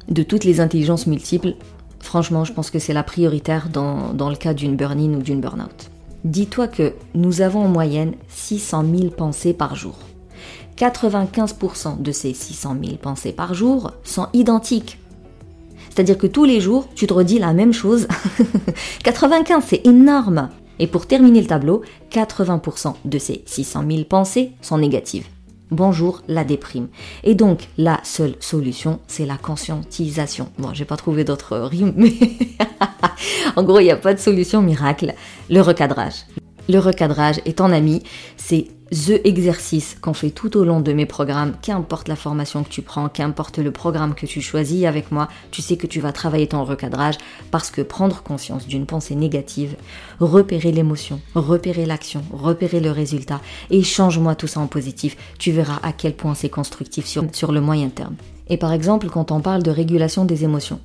De 0.10 0.24
toutes 0.24 0.44
les 0.44 0.60
intelligences 0.60 1.06
multiples, 1.06 1.56
franchement, 2.00 2.46
je 2.46 2.54
pense 2.54 2.72
que 2.72 2.80
c'est 2.80 2.94
la 2.94 3.04
prioritaire 3.04 3.70
dans, 3.70 4.14
dans 4.14 4.30
le 4.30 4.36
cas 4.36 4.54
d'une 4.54 4.76
burn-in 4.76 5.14
ou 5.14 5.22
d'une 5.22 5.42
burn-out. 5.42 5.92
Dis-toi 6.24 6.68
que 6.68 6.94
nous 7.14 7.42
avons 7.42 7.66
en 7.66 7.68
moyenne 7.68 8.14
600 8.30 8.86
000 8.96 9.10
pensées 9.12 9.54
par 9.54 9.76
jour. 9.76 10.07
95% 10.78 12.02
de 12.02 12.12
ces 12.12 12.34
600 12.34 12.78
000 12.84 12.98
pensées 12.98 13.32
par 13.32 13.54
jour 13.54 13.92
sont 14.04 14.28
identiques. 14.34 15.00
C'est-à-dire 15.90 16.18
que 16.18 16.28
tous 16.28 16.46
les 16.46 16.62
jours, 16.62 16.88
tu 16.94 17.08
te 17.08 17.14
redis 17.14 17.40
la 17.40 17.54
même 17.54 17.74
chose. 17.74 18.08
95, 19.04 19.64
c'est 19.68 19.86
énorme. 19.88 20.50
Et 20.80 20.86
pour 20.86 21.08
terminer 21.08 21.42
le 21.42 21.48
tableau, 21.48 21.82
80% 22.12 22.94
de 23.04 23.18
ces 23.18 23.44
600 23.48 23.84
000 23.90 24.04
pensées 24.04 24.52
sont 24.62 24.78
négatives. 24.78 25.26
Bonjour 25.72 26.22
la 26.28 26.44
déprime. 26.44 26.88
Et 27.24 27.34
donc, 27.34 27.68
la 27.78 28.00
seule 28.04 28.36
solution, 28.40 29.00
c'est 29.08 29.26
la 29.26 29.38
conscientisation. 29.38 30.50
Bon, 30.60 30.70
j'ai 30.74 30.86
pas 30.86 30.96
trouvé 30.96 31.24
d'autres 31.24 31.58
rimes, 31.58 31.94
mais 31.98 32.14
en 33.56 33.64
gros, 33.64 33.80
il 33.80 33.86
n'y 33.86 33.92
a 33.92 33.98
pas 33.98 34.14
de 34.14 34.20
solution 34.20 34.62
miracle. 34.62 35.14
Le 35.50 35.62
recadrage. 35.62 36.26
Le 36.70 36.80
recadrage 36.80 37.40
est 37.46 37.60
ton 37.60 37.72
ami, 37.72 38.04
c'est 38.36 38.68
the 38.92 39.22
exercice 39.24 39.96
qu'on 40.02 40.14
fait 40.14 40.32
tout 40.32 40.58
au 40.58 40.66
long 40.66 40.82
de 40.82 40.92
mes 40.92 41.06
programmes, 41.06 41.54
qu'importe 41.62 42.10
la 42.10 42.18
formation 42.18 42.64
que 42.64 42.70
tu 42.70 42.82
prends, 42.82 43.08
qu'importe 43.08 43.58
le 43.58 43.72
programme 43.72 44.14
que 44.14 44.26
tu 44.26 44.42
choisis 44.42 44.86
avec 44.86 45.12
moi, 45.12 45.30
tu 45.52 45.62
sais 45.62 45.78
que 45.78 45.88
tu 45.88 46.02
vas 46.02 46.12
travailler 46.12 46.48
ton 46.48 46.66
recadrage 46.66 47.16
parce 47.52 47.72
que 47.72 47.82
prendre 47.82 48.22
conscience 48.22 48.68
d'une 48.68 48.86
pensée 48.86 49.16
négative, 49.16 49.78
repérer 50.20 50.74
l'émotion, 50.74 51.22
repérer 51.36 51.86
l'action, 51.86 52.24
repérer 52.34 52.82
le 52.82 52.92
résultat 52.92 53.40
et 53.70 53.82
change-moi 53.82 54.36
tout 54.36 54.48
ça 54.48 54.60
en 54.60 54.68
positif, 54.68 55.16
tu 55.40 55.52
verras 55.52 55.80
à 55.84 55.94
quel 55.94 56.16
point 56.16 56.36
c'est 56.36 56.50
constructif 56.50 57.06
sur, 57.06 57.24
sur 57.32 57.54
le 57.54 57.62
moyen 57.62 57.88
terme. 57.88 58.16
Et 58.50 58.58
par 58.58 58.74
exemple, 58.74 59.08
quand 59.08 59.32
on 59.32 59.40
parle 59.40 59.64
de 59.64 59.72
régulation 59.72 60.26
des 60.26 60.44
émotions, 60.44 60.80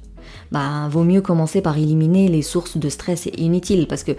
bah, 0.50 0.88
vaut 0.90 1.04
mieux 1.04 1.20
commencer 1.22 1.60
par 1.62 1.78
éliminer 1.78 2.28
les 2.28 2.42
sources 2.42 2.76
de 2.76 2.88
stress 2.88 3.28
inutiles 3.36 3.86
parce 3.86 4.04
que 4.04 4.12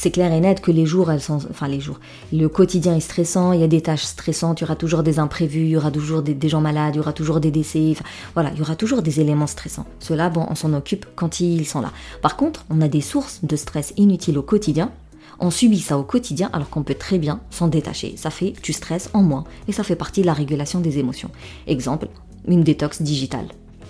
c'est 0.00 0.10
clair 0.10 0.32
et 0.32 0.40
net 0.40 0.62
que 0.62 0.70
les 0.70 0.86
jours, 0.86 1.10
sont, 1.18 1.40
enfin 1.50 1.68
les 1.68 1.78
jours, 1.78 2.00
le 2.32 2.46
quotidien 2.46 2.96
est 2.96 3.00
stressant, 3.00 3.52
il 3.52 3.60
y 3.60 3.62
a 3.62 3.68
des 3.68 3.82
tâches 3.82 4.04
stressantes, 4.04 4.58
il 4.58 4.62
y 4.62 4.64
aura 4.64 4.74
toujours 4.74 5.02
des 5.02 5.18
imprévus, 5.18 5.64
il 5.64 5.68
y 5.68 5.76
aura 5.76 5.90
toujours 5.90 6.22
des, 6.22 6.48
gens 6.48 6.62
malades, 6.62 6.94
il 6.94 6.96
y 6.96 7.00
aura 7.00 7.12
toujours 7.12 7.38
des 7.38 7.50
décès, 7.50 7.92
voilà, 8.32 8.50
il 8.54 8.58
y 8.58 8.62
aura 8.62 8.76
toujours 8.76 9.02
des 9.02 9.20
éléments 9.20 9.46
stressants. 9.46 9.84
Cela, 9.98 10.30
bon, 10.30 10.46
on 10.48 10.54
s'en 10.54 10.72
occupe 10.72 11.04
quand 11.16 11.40
ils 11.40 11.66
sont 11.66 11.82
là. 11.82 11.92
Par 12.22 12.36
contre, 12.38 12.64
on 12.70 12.80
a 12.80 12.88
des 12.88 13.02
sources 13.02 13.40
de 13.42 13.54
stress 13.56 13.92
inutiles 13.98 14.38
au 14.38 14.42
quotidien. 14.42 14.90
On 15.38 15.50
subit 15.50 15.80
ça 15.80 15.98
au 15.98 16.02
quotidien 16.02 16.48
alors 16.54 16.70
qu'on 16.70 16.82
peut 16.82 16.94
très 16.94 17.18
bien 17.18 17.40
s'en 17.50 17.68
détacher. 17.68 18.14
Ça 18.16 18.30
fait 18.30 18.54
du 18.62 18.72
stress 18.72 19.10
en 19.12 19.22
moins 19.22 19.44
et 19.68 19.72
ça 19.72 19.82
fait 19.84 19.96
partie 19.96 20.22
de 20.22 20.26
la 20.26 20.32
régulation 20.32 20.80
des 20.80 20.98
émotions. 20.98 21.30
Exemple, 21.66 22.08
une 22.48 22.64
détox 22.64 23.02
digitale 23.02 23.48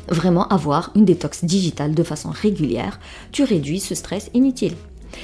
vraiment 0.08 0.48
avoir 0.48 0.90
une 0.96 1.04
détox 1.04 1.44
digitale 1.44 1.94
de 1.94 2.02
façon 2.02 2.30
régulière, 2.30 2.98
tu 3.30 3.44
réduis 3.44 3.78
ce 3.78 3.94
stress 3.94 4.28
inutile. 4.34 4.74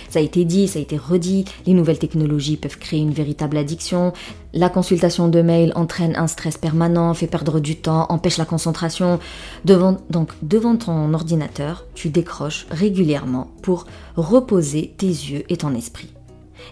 Ça 0.09 0.19
a 0.19 0.23
été 0.23 0.45
dit, 0.45 0.69
ça 0.69 0.79
a 0.79 0.83
été 0.83 0.97
redit, 0.97 1.45
les 1.67 1.75
nouvelles 1.75 1.99
technologies 1.99 2.57
peuvent 2.57 2.79
créer 2.79 3.01
une 3.01 3.13
véritable 3.13 3.57
addiction, 3.57 4.13
la 4.57 4.71
consultation 4.71 5.29
de 5.29 5.43
mail 5.43 5.73
entraîne 5.75 6.17
un 6.17 6.27
stress 6.27 6.57
permanent, 6.57 7.13
fait 7.13 7.27
perdre 7.27 7.61
du 7.61 7.77
temps, 7.77 8.07
empêche 8.09 8.39
la 8.39 8.47
concentration. 8.47 9.21
Devant, 9.67 9.99
donc 10.09 10.31
devant 10.41 10.77
ton 10.77 11.13
ordinateur, 11.13 11.85
tu 11.95 12.09
décroches 12.09 12.67
régulièrement 12.71 13.51
pour 13.61 13.87
reposer 14.17 14.95
tes 14.97 15.07
yeux 15.07 15.45
et 15.51 15.59
ton 15.59 15.75
esprit. 15.75 16.11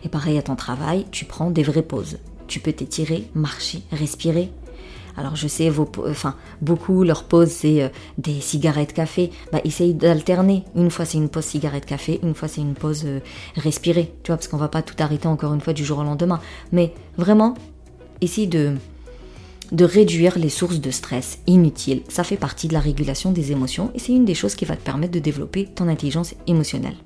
Et 0.03 0.09
pareil 0.09 0.39
à 0.39 0.43
ton 0.43 0.57
travail, 0.57 1.05
tu 1.11 1.27
prends 1.27 1.51
des 1.51 1.63
vraies 1.63 1.83
pauses. 1.83 2.19
Tu 2.47 2.61
peux 2.61 2.73
t'étirer, 2.73 3.29
marcher, 3.35 3.83
respirer, 3.93 4.51
alors 5.17 5.37
je 5.37 5.47
sais, 5.49 5.71
vos, 5.71 5.91
enfin, 6.09 6.35
beaucoup, 6.61 7.05
leur 7.05 7.25
pause, 7.25 7.49
c'est 7.49 7.83
euh, 7.83 7.89
des 8.19 8.41
cigarettes 8.41 8.93
café. 8.93 9.31
Bah, 9.53 9.61
essaye 9.65 9.95
d'alterner. 9.95 10.65
Une 10.75 10.91
fois, 10.91 11.05
c'est 11.05 11.19
une 11.19 11.29
pause 11.29 11.45
cigarette 11.45 11.87
café, 11.87 12.21
une 12.23 12.35
fois, 12.35 12.49
c'est 12.49 12.61
une 12.61 12.75
pause 12.75 13.03
euh, 13.07 13.21
respirer. 13.57 14.13
Tu 14.23 14.29
vois, 14.29 14.37
parce 14.37 14.49
qu'on 14.49 14.57
va 14.57 14.69
pas 14.69 14.83
tout 14.83 14.97
arrêter 14.99 15.29
encore 15.29 15.55
une 15.55 15.61
fois 15.61 15.73
du 15.73 15.85
jour 15.85 15.99
au 15.99 16.03
lendemain. 16.03 16.41
Mais 16.73 16.93
vraiment, 17.17 17.55
essaye 18.21 18.49
de, 18.49 18.75
de 19.73 19.85
réduire 19.85 20.39
les 20.39 20.49
sources 20.49 20.81
de 20.81 20.91
stress 20.91 21.39
inutiles. 21.47 22.03
Ça 22.09 22.25
fait 22.25 22.37
partie 22.37 22.69
de 22.69 22.73
la 22.73 22.81
régulation 22.81 23.31
des 23.33 23.53
émotions 23.53 23.91
et 23.95 23.99
c'est 23.99 24.13
une 24.13 24.25
des 24.25 24.35
choses 24.35 24.55
qui 24.55 24.65
va 24.65 24.77
te 24.77 24.83
permettre 24.83 25.13
de 25.13 25.19
développer 25.21 25.67
ton 25.67 25.89
intelligence 25.89 26.35
émotionnelle. 26.47 26.97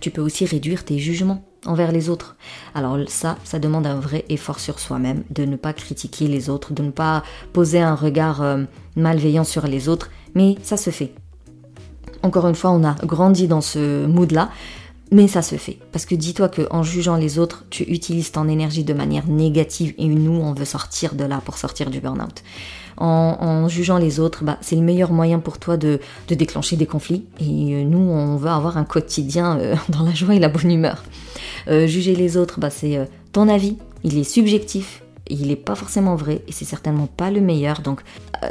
Tu 0.00 0.10
peux 0.10 0.22
aussi 0.22 0.44
réduire 0.44 0.84
tes 0.84 0.98
jugements 0.98 1.44
envers 1.66 1.92
les 1.92 2.08
autres. 2.08 2.36
Alors 2.74 2.98
ça, 3.08 3.36
ça 3.44 3.58
demande 3.58 3.86
un 3.86 3.98
vrai 3.98 4.24
effort 4.28 4.60
sur 4.60 4.78
soi-même, 4.78 5.24
de 5.30 5.44
ne 5.44 5.56
pas 5.56 5.72
critiquer 5.72 6.28
les 6.28 6.48
autres, 6.50 6.72
de 6.72 6.82
ne 6.82 6.90
pas 6.90 7.22
poser 7.52 7.80
un 7.80 7.94
regard 7.94 8.42
euh, 8.42 8.64
malveillant 8.96 9.44
sur 9.44 9.66
les 9.66 9.88
autres, 9.88 10.10
mais 10.34 10.56
ça 10.62 10.76
se 10.76 10.90
fait. 10.90 11.12
Encore 12.22 12.48
une 12.48 12.54
fois, 12.54 12.70
on 12.70 12.84
a 12.84 12.94
grandi 13.04 13.46
dans 13.46 13.60
ce 13.60 14.06
mood-là, 14.06 14.50
mais 15.12 15.28
ça 15.28 15.42
se 15.42 15.56
fait. 15.56 15.78
Parce 15.92 16.06
que 16.06 16.14
dis-toi 16.14 16.48
qu'en 16.48 16.82
jugeant 16.82 17.16
les 17.16 17.38
autres, 17.38 17.64
tu 17.70 17.84
utilises 17.84 18.32
ton 18.32 18.48
énergie 18.48 18.82
de 18.82 18.94
manière 18.94 19.26
négative 19.28 19.94
et 19.98 20.06
nous, 20.06 20.40
on 20.40 20.52
veut 20.52 20.64
sortir 20.64 21.14
de 21.14 21.24
là 21.24 21.40
pour 21.44 21.58
sortir 21.58 21.90
du 21.90 22.00
burn-out 22.00 22.42
en, 22.98 23.68
jugeant 23.68 23.98
les 23.98 24.20
autres, 24.20 24.44
bah, 24.44 24.58
c'est 24.60 24.76
le 24.76 24.82
meilleur 24.82 25.12
moyen 25.12 25.38
pour 25.38 25.58
toi 25.58 25.76
de, 25.76 26.00
déclencher 26.28 26.76
des 26.76 26.86
conflits. 26.86 27.26
Et 27.40 27.74
euh, 27.74 27.84
nous, 27.84 27.98
on 27.98 28.36
veut 28.36 28.50
avoir 28.50 28.76
un 28.78 28.84
quotidien 28.84 29.58
euh, 29.58 29.76
dans 29.88 30.02
la 30.02 30.12
joie 30.12 30.34
et 30.34 30.38
la 30.38 30.48
bonne 30.48 30.70
humeur. 30.70 31.02
Euh, 31.68 31.86
juger 31.86 32.14
les 32.14 32.36
autres, 32.36 32.60
bah, 32.60 32.70
c'est 32.70 33.08
ton 33.32 33.48
avis, 33.48 33.76
il 34.04 34.18
est 34.18 34.24
subjectif, 34.24 35.02
il 35.28 35.48
n'est 35.48 35.56
pas 35.56 35.74
forcément 35.74 36.14
vrai 36.14 36.42
et 36.46 36.52
c'est 36.52 36.64
certainement 36.64 37.06
pas 37.06 37.30
le 37.30 37.40
meilleur. 37.40 37.80
Donc, 37.80 38.02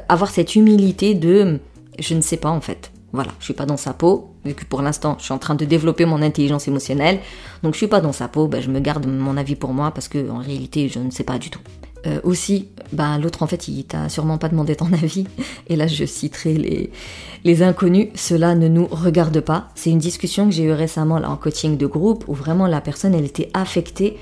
avoir 0.09 0.29
cette 0.29 0.55
humilité 0.55 1.13
de 1.13 1.59
je 1.99 2.13
ne 2.13 2.21
sais 2.21 2.37
pas 2.37 2.49
en 2.49 2.61
fait. 2.61 2.91
Voilà, 3.13 3.31
je 3.39 3.45
suis 3.45 3.53
pas 3.53 3.65
dans 3.65 3.77
sa 3.77 3.93
peau, 3.93 4.31
vu 4.43 4.53
que 4.53 4.65
pour 4.65 4.81
l'instant 4.81 5.15
je 5.19 5.23
suis 5.23 5.33
en 5.33 5.37
train 5.37 5.55
de 5.55 5.63
développer 5.63 6.05
mon 6.05 6.21
intelligence 6.21 6.67
émotionnelle, 6.67 7.19
donc 7.63 7.73
je 7.73 7.77
suis 7.77 7.87
pas 7.87 8.01
dans 8.01 8.11
sa 8.11 8.27
peau, 8.27 8.47
bah, 8.47 8.59
je 8.59 8.69
me 8.69 8.79
garde 8.79 9.07
mon 9.07 9.37
avis 9.37 9.55
pour 9.55 9.73
moi 9.73 9.91
parce 9.91 10.09
que 10.09 10.29
en 10.29 10.39
réalité 10.39 10.89
je 10.89 10.99
ne 10.99 11.11
sais 11.11 11.23
pas 11.23 11.37
du 11.37 11.49
tout. 11.49 11.61
Euh, 12.07 12.19
aussi, 12.23 12.67
bah, 12.93 13.17
l'autre 13.17 13.41
en 13.41 13.47
fait, 13.47 13.67
il 13.67 13.83
t'a 13.83 14.09
sûrement 14.09 14.37
pas 14.37 14.49
demandé 14.49 14.75
ton 14.75 14.91
avis. 14.93 15.25
Et 15.67 15.75
là, 15.75 15.87
je 15.87 16.05
citerai 16.05 16.53
les, 16.53 16.91
les 17.43 17.63
inconnus. 17.63 18.09
Cela 18.15 18.55
ne 18.55 18.67
nous 18.67 18.87
regarde 18.87 19.39
pas. 19.39 19.69
C'est 19.75 19.89
une 19.89 19.99
discussion 19.99 20.45
que 20.45 20.51
j'ai 20.51 20.63
eue 20.63 20.71
récemment 20.71 21.19
là, 21.19 21.29
en 21.29 21.37
coaching 21.37 21.77
de 21.77 21.87
groupe 21.87 22.25
où 22.27 22.33
vraiment 22.33 22.67
la 22.67 22.81
personne, 22.81 23.15
elle 23.15 23.25
était 23.25 23.49
affectée, 23.53 24.17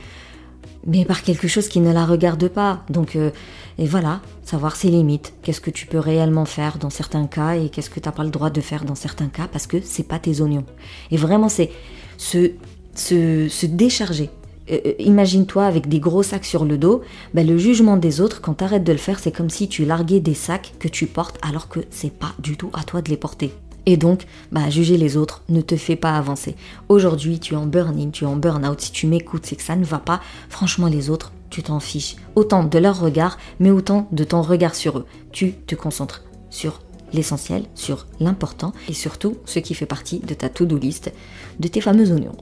mais 0.85 1.05
par 1.05 1.23
quelque 1.23 1.47
chose 1.47 1.67
qui 1.67 1.79
ne 1.79 1.91
la 1.91 2.05
regarde 2.05 2.47
pas. 2.47 2.83
Donc, 2.89 3.15
euh, 3.15 3.31
et 3.77 3.85
voilà, 3.85 4.21
savoir 4.43 4.75
ses 4.75 4.89
limites. 4.89 5.33
Qu'est-ce 5.41 5.61
que 5.61 5.71
tu 5.71 5.87
peux 5.87 5.99
réellement 5.99 6.45
faire 6.45 6.77
dans 6.77 6.89
certains 6.89 7.27
cas 7.27 7.55
et 7.55 7.69
qu'est-ce 7.69 7.89
que 7.89 7.99
tu 7.99 8.07
n'as 8.07 8.13
pas 8.13 8.23
le 8.23 8.29
droit 8.29 8.49
de 8.49 8.61
faire 8.61 8.85
dans 8.85 8.95
certains 8.95 9.27
cas 9.27 9.47
parce 9.51 9.67
que 9.67 9.81
c'est 9.81 10.07
pas 10.07 10.19
tes 10.19 10.41
oignons. 10.41 10.65
Et 11.11 11.17
vraiment, 11.17 11.49
c'est 11.49 11.71
se, 12.17 12.51
se, 12.95 13.49
se 13.49 13.65
décharger 13.65 14.29
euh, 14.72 14.77
euh, 14.86 14.93
imagine-toi 15.00 15.65
avec 15.65 15.88
des 15.89 16.00
gros 16.00 16.24
sacs 16.24 16.46
sur 16.46 16.65
le 16.65 16.77
dos, 16.77 17.01
ben, 17.34 17.46
le 17.46 17.58
jugement 17.58 17.98
des 17.98 18.22
autres, 18.22 18.41
quand 18.41 18.55
tu 18.55 18.63
arrêtes 18.63 18.84
de 18.84 18.91
le 18.91 18.98
faire, 18.98 19.20
c'est 19.20 19.32
comme 19.32 19.50
si 19.50 19.67
tu 19.67 19.86
larguais 19.86 20.20
des 20.20 20.34
sacs 20.34 20.74
que 20.79 20.88
tu 20.88 21.08
portes 21.08 21.38
alors 21.41 21.67
que 21.67 21.82
c'est 21.89 22.13
pas 22.13 22.34
du 22.39 22.58
tout 22.58 22.70
à 22.74 22.84
toi 22.84 23.01
de 23.01 23.10
les 23.10 23.17
porter. 23.17 23.53
Et 23.86 23.98
donc, 23.98 24.25
bah, 24.51 24.70
juger 24.70 24.98
les 24.98 25.17
autres 25.17 25.43
ne 25.50 25.62
te 25.62 25.75
fait 25.75 25.98
pas 25.98 26.17
avancer. 26.17 26.55
Aujourd'hui, 26.88 27.39
tu 27.39 27.53
es 27.53 27.58
en 27.58 27.65
burn-in, 27.65 28.12
tu 28.12 28.24
es 28.24 28.27
en 28.27 28.38
burn-out. 28.38 28.79
Si 28.79 28.91
tu 28.93 29.08
m'écoutes, 29.08 29.46
c'est 29.46 29.58
que 29.58 29.63
ça 29.63 29.75
ne 29.75 29.84
va 29.84 30.00
pas. 30.00 30.22
Franchement, 30.48 30.88
les 30.88 31.10
autres, 31.10 31.34
tu 31.50 31.63
t'en 31.63 31.82
fiches. 31.82 32.15
Autant 32.36 32.63
de 32.63 32.79
leur 32.79 33.00
regard, 33.00 33.38
mais 33.60 33.72
autant 33.72 34.08
de 34.13 34.24
ton 34.24 34.41
regard 34.41 34.75
sur 34.75 35.00
eux. 35.00 35.05
Tu 35.34 35.53
te 35.53 35.75
concentres 35.75 36.24
sur 36.50 36.79
l'essentiel, 37.12 37.65
sur 37.75 38.08
l'important 38.20 38.74
et 38.89 38.93
surtout 38.93 39.38
ce 39.46 39.60
qui 39.60 39.75
fait 39.75 39.86
partie 39.86 40.20
de 40.20 40.34
ta 40.34 40.50
to-do 40.50 40.77
list, 40.77 41.12
de 41.60 41.67
tes 41.67 41.82
fameux 41.82 42.12
oignons. 42.12 42.38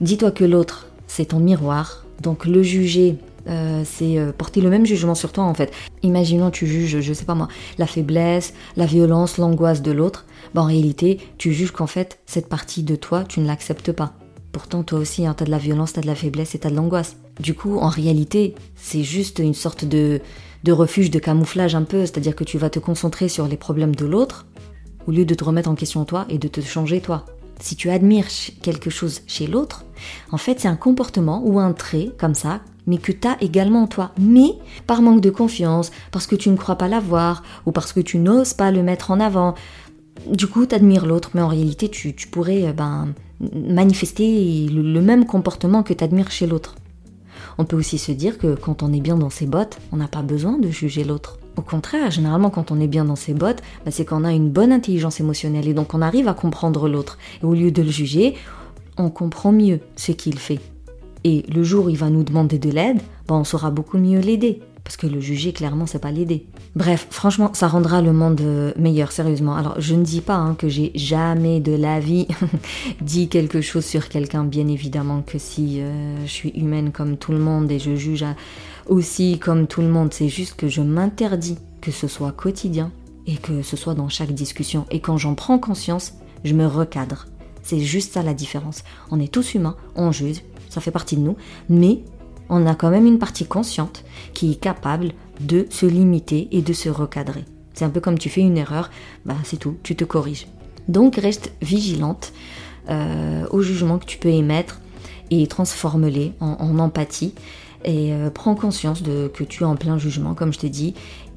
Dis-toi 0.00 0.30
que 0.30 0.44
l'autre 0.44 0.87
c'est 1.08 1.26
ton 1.26 1.40
miroir. 1.40 2.04
Donc 2.22 2.46
le 2.46 2.62
juger, 2.62 3.16
euh, 3.48 3.82
c'est 3.84 4.18
euh, 4.18 4.30
porter 4.30 4.60
le 4.60 4.70
même 4.70 4.86
jugement 4.86 5.16
sur 5.16 5.32
toi 5.32 5.44
en 5.44 5.54
fait. 5.54 5.72
Imaginons 6.04 6.50
tu 6.52 6.68
juges, 6.68 7.00
je 7.00 7.12
sais 7.12 7.24
pas 7.24 7.34
moi, 7.34 7.48
la 7.78 7.86
faiblesse, 7.86 8.54
la 8.76 8.86
violence, 8.86 9.38
l'angoisse 9.38 9.82
de 9.82 9.90
l'autre. 9.90 10.26
Ben, 10.54 10.62
en 10.62 10.66
réalité, 10.66 11.18
tu 11.38 11.52
juges 11.52 11.72
qu'en 11.72 11.86
fait, 11.88 12.20
cette 12.26 12.48
partie 12.48 12.84
de 12.84 12.94
toi, 12.94 13.24
tu 13.24 13.40
ne 13.40 13.46
l'acceptes 13.46 13.90
pas. 13.90 14.12
Pourtant, 14.52 14.82
toi 14.82 14.98
aussi, 14.98 15.26
hein, 15.26 15.34
tu 15.36 15.42
as 15.42 15.46
de 15.46 15.50
la 15.50 15.58
violence, 15.58 15.92
tu 15.92 15.98
as 15.98 16.02
de 16.02 16.06
la 16.06 16.14
faiblesse 16.14 16.54
et 16.54 16.58
tu 16.58 16.66
as 16.66 16.70
de 16.70 16.76
l'angoisse. 16.76 17.16
Du 17.40 17.54
coup, 17.54 17.78
en 17.78 17.88
réalité, 17.88 18.54
c'est 18.76 19.02
juste 19.02 19.40
une 19.40 19.54
sorte 19.54 19.84
de, 19.84 20.20
de 20.64 20.72
refuge, 20.72 21.10
de 21.10 21.18
camouflage 21.18 21.74
un 21.74 21.82
peu. 21.82 22.00
C'est-à-dire 22.00 22.34
que 22.34 22.44
tu 22.44 22.58
vas 22.58 22.70
te 22.70 22.78
concentrer 22.78 23.28
sur 23.28 23.46
les 23.46 23.56
problèmes 23.56 23.94
de 23.94 24.06
l'autre 24.06 24.46
au 25.06 25.10
lieu 25.10 25.24
de 25.24 25.34
te 25.34 25.44
remettre 25.44 25.70
en 25.70 25.74
question 25.74 26.04
toi 26.04 26.26
et 26.28 26.38
de 26.38 26.48
te 26.48 26.60
changer 26.60 27.00
toi 27.00 27.24
si 27.60 27.76
tu 27.76 27.90
admires 27.90 28.28
quelque 28.62 28.90
chose 28.90 29.22
chez 29.26 29.46
l'autre, 29.46 29.84
en 30.32 30.38
fait 30.38 30.60
c'est 30.60 30.68
un 30.68 30.76
comportement 30.76 31.42
ou 31.44 31.58
un 31.58 31.72
trait 31.72 32.10
comme 32.18 32.34
ça, 32.34 32.60
mais 32.86 32.98
que 32.98 33.12
tu 33.12 33.28
as 33.28 33.36
également 33.40 33.86
toi. 33.86 34.12
Mais 34.18 34.54
par 34.86 35.02
manque 35.02 35.20
de 35.20 35.30
confiance, 35.30 35.90
parce 36.10 36.26
que 36.26 36.36
tu 36.36 36.50
ne 36.50 36.56
crois 36.56 36.76
pas 36.76 36.88
l'avoir, 36.88 37.42
ou 37.66 37.72
parce 37.72 37.92
que 37.92 38.00
tu 38.00 38.18
n'oses 38.18 38.54
pas 38.54 38.70
le 38.70 38.82
mettre 38.82 39.10
en 39.10 39.20
avant, 39.20 39.54
du 40.26 40.46
coup 40.46 40.66
tu 40.66 40.74
admires 40.74 41.06
l'autre, 41.06 41.30
mais 41.34 41.42
en 41.42 41.48
réalité 41.48 41.88
tu, 41.88 42.14
pourrais 42.30 42.64
euh, 42.64 42.72
ben, 42.72 43.14
manifester 43.54 44.68
le, 44.68 45.00
même 45.00 45.26
comportement 45.26 45.82
que 45.82 45.92
tu 45.92 46.02
admires 46.02 46.30
chez 46.30 46.46
l'autre. 46.46 46.74
On 47.58 47.64
peut 47.64 47.76
aussi 47.76 47.98
se 47.98 48.12
dire 48.12 48.38
que 48.38 48.54
quand 48.54 48.82
on 48.82 48.92
est 48.92 49.00
bien 49.00 49.16
dans 49.16 49.30
ses 49.30 49.46
bottes, 49.46 49.78
on 49.92 49.96
n'a 49.96 50.06
pas 50.08 50.22
besoin 50.22 50.58
de 50.58 50.70
juger 50.70 51.02
l'autre. 51.02 51.38
Au 51.56 51.62
contraire, 51.62 52.12
généralement 52.12 52.50
quand 52.50 52.70
on 52.70 52.80
est 52.80 52.86
bien 52.86 53.04
dans 53.04 53.16
ses 53.16 53.34
bottes, 53.34 53.62
bah, 53.84 53.90
c'est 53.90 54.04
qu'on 54.04 54.24
a 54.24 54.32
une 54.32 54.48
bonne 54.48 54.70
intelligence 54.70 55.18
émotionnelle 55.18 55.66
et 55.66 55.74
donc 55.74 55.92
on 55.92 56.00
arrive 56.00 56.28
à 56.28 56.34
comprendre 56.34 56.88
l'autre. 56.88 57.18
Et 57.42 57.44
au 57.44 57.54
lieu 57.54 57.72
de 57.72 57.82
le 57.82 57.90
juger, 57.90 58.36
on 58.96 59.10
comprend 59.10 59.50
mieux 59.50 59.80
ce 59.96 60.12
qu'il 60.12 60.38
fait. 60.38 60.60
Et 61.24 61.44
le 61.52 61.64
jour 61.64 61.86
où 61.86 61.88
il 61.88 61.96
va 61.96 62.10
nous 62.10 62.22
demander 62.22 62.60
de 62.60 62.70
l'aide, 62.70 63.00
bah, 63.26 63.34
on 63.34 63.44
saura 63.44 63.72
beaucoup 63.72 63.98
mieux 63.98 64.20
l'aider. 64.20 64.60
Parce 64.88 64.96
que 64.96 65.06
le 65.06 65.20
juger, 65.20 65.52
clairement, 65.52 65.84
c'est 65.84 65.98
pas 65.98 66.10
l'aider. 66.10 66.46
Bref, 66.74 67.08
franchement, 67.10 67.50
ça 67.52 67.68
rendra 67.68 68.00
le 68.00 68.14
monde 68.14 68.40
euh, 68.40 68.72
meilleur, 68.78 69.12
sérieusement. 69.12 69.54
Alors, 69.54 69.78
je 69.78 69.94
ne 69.94 70.02
dis 70.02 70.22
pas 70.22 70.36
hein, 70.36 70.54
que 70.54 70.70
j'ai 70.70 70.92
jamais 70.94 71.60
de 71.60 71.72
la 71.72 72.00
vie 72.00 72.26
dit 73.02 73.28
quelque 73.28 73.60
chose 73.60 73.84
sur 73.84 74.08
quelqu'un, 74.08 74.44
bien 74.44 74.66
évidemment 74.66 75.20
que 75.20 75.36
si 75.36 75.82
euh, 75.82 76.16
je 76.24 76.30
suis 76.30 76.48
humaine 76.52 76.90
comme 76.90 77.18
tout 77.18 77.32
le 77.32 77.38
monde 77.38 77.70
et 77.70 77.78
je 77.78 77.96
juge 77.96 78.24
aussi 78.86 79.38
comme 79.38 79.66
tout 79.66 79.82
le 79.82 79.88
monde, 79.88 80.14
c'est 80.14 80.30
juste 80.30 80.54
que 80.54 80.68
je 80.68 80.80
m'interdis 80.80 81.58
que 81.82 81.90
ce 81.90 82.08
soit 82.08 82.32
quotidien 82.32 82.90
et 83.26 83.36
que 83.36 83.60
ce 83.60 83.76
soit 83.76 83.92
dans 83.92 84.08
chaque 84.08 84.32
discussion. 84.32 84.86
Et 84.90 85.00
quand 85.00 85.18
j'en 85.18 85.34
prends 85.34 85.58
conscience, 85.58 86.14
je 86.44 86.54
me 86.54 86.64
recadre. 86.64 87.26
C'est 87.62 87.80
juste 87.80 88.14
ça 88.14 88.22
la 88.22 88.32
différence. 88.32 88.84
On 89.10 89.20
est 89.20 89.30
tous 89.30 89.52
humains, 89.52 89.76
on 89.96 90.12
juge, 90.12 90.40
ça 90.70 90.80
fait 90.80 90.90
partie 90.90 91.18
de 91.18 91.20
nous, 91.20 91.36
mais 91.68 92.00
on 92.48 92.66
a 92.66 92.74
quand 92.74 92.90
même 92.90 93.06
une 93.06 93.18
partie 93.18 93.46
consciente 93.46 94.04
qui 94.34 94.52
est 94.52 94.60
capable 94.60 95.12
de 95.40 95.66
se 95.70 95.86
limiter 95.86 96.48
et 96.50 96.62
de 96.62 96.72
se 96.72 96.88
recadrer. 96.88 97.44
C'est 97.74 97.84
un 97.84 97.90
peu 97.90 98.00
comme 98.00 98.18
tu 98.18 98.28
fais 98.28 98.40
une 98.40 98.58
erreur, 98.58 98.90
bah 99.24 99.36
c'est 99.44 99.58
tout, 99.58 99.76
tu 99.82 99.94
te 99.94 100.04
corriges. 100.04 100.48
Donc 100.88 101.16
reste 101.16 101.52
vigilante 101.62 102.32
euh, 102.90 103.46
au 103.50 103.60
jugement 103.62 103.98
que 103.98 104.06
tu 104.06 104.18
peux 104.18 104.30
émettre 104.30 104.80
et 105.30 105.46
transforme-les 105.46 106.32
en, 106.40 106.78
empathie 106.78 107.34
et 107.84 108.12
euh, 108.12 108.30
prends 108.30 108.54
conscience 108.54 109.02
de 109.02 109.30
que 109.32 109.44
tu 109.44 109.62
es 109.62 109.66
en 109.66 109.76
plein 109.76 109.98
jugement, 109.98 110.34
comme 110.34 110.52
je 110.52 110.58
t'ai 110.58 110.70
dit. 110.70 110.94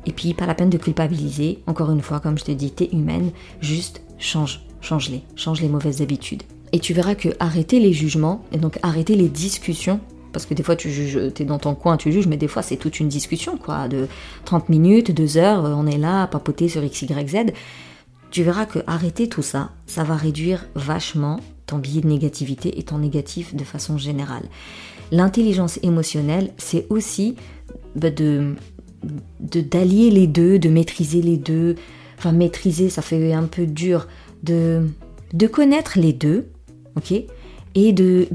Et 0.07 0.13
puis 0.13 0.33
pas 0.33 0.47
la 0.47 0.55
peine 0.55 0.71
de 0.71 0.77
culpabiliser. 0.77 1.59
Encore 1.67 1.91
une 1.91 2.01
fois, 2.01 2.19
comme 2.19 2.37
je 2.37 2.45
t'ai 2.45 2.55
dit, 2.55 2.71
t'es 2.71 2.89
humaine. 2.91 3.31
Juste 3.59 4.01
change, 4.17 4.61
change-les, 4.79 5.21
change 5.35 5.61
les 5.61 5.69
mauvaises 5.69 6.01
habitudes. 6.01 6.43
Et 6.71 6.79
tu 6.79 6.93
verras 6.93 7.15
que 7.15 7.29
arrêter 7.39 7.79
les 7.79 7.93
jugements 7.93 8.43
et 8.51 8.57
donc 8.57 8.79
arrêter 8.81 9.15
les 9.15 9.29
discussions 9.29 9.99
parce 10.31 10.45
que 10.45 10.53
des 10.53 10.63
fois 10.63 10.75
tu 10.75 10.91
juges, 10.91 11.33
t'es 11.33 11.45
dans 11.45 11.59
ton 11.59 11.75
coin, 11.75 11.97
tu 11.97 12.11
juges, 12.11 12.27
mais 12.27 12.37
des 12.37 12.47
fois 12.47 12.61
c'est 12.61 12.77
toute 12.77 12.99
une 12.99 13.07
discussion, 13.07 13.57
quoi, 13.57 13.87
de 13.87 14.07
30 14.45 14.69
minutes, 14.69 15.11
2 15.11 15.37
heures, 15.37 15.63
on 15.63 15.85
est 15.87 15.97
là 15.97 16.23
à 16.23 16.27
papoter 16.27 16.69
sur 16.69 16.83
X, 16.83 17.01
Y, 17.03 17.29
Z. 17.29 17.53
Tu 18.31 18.43
verras 18.43 18.65
que 18.65 18.79
arrêter 18.87 19.27
tout 19.27 19.41
ça, 19.41 19.71
ça 19.87 20.03
va 20.03 20.15
réduire 20.15 20.65
vachement 20.75 21.39
ton 21.65 21.77
billet 21.77 22.01
de 22.01 22.07
négativité 22.07 22.79
et 22.79 22.83
ton 22.83 22.97
négatif 22.97 23.55
de 23.55 23.63
façon 23.63 23.97
générale. 23.97 24.43
L'intelligence 25.11 25.79
émotionnelle, 25.83 26.51
c'est 26.57 26.85
aussi 26.89 27.35
bah, 27.95 28.09
de 28.09 28.55
d'allier 29.39 30.11
les 30.11 30.27
deux, 30.27 30.59
de 30.59 30.69
maîtriser 30.69 31.21
les 31.21 31.37
deux. 31.37 31.75
Enfin, 32.17 32.31
maîtriser, 32.31 32.89
ça 32.89 33.01
fait 33.01 33.33
un 33.33 33.45
peu 33.45 33.65
dur. 33.65 34.07
De, 34.43 34.87
de 35.33 35.47
connaître 35.47 35.99
les 35.99 36.13
deux, 36.13 36.47
ok? 36.95 37.13
Et 37.75 37.93
de, 37.93 38.27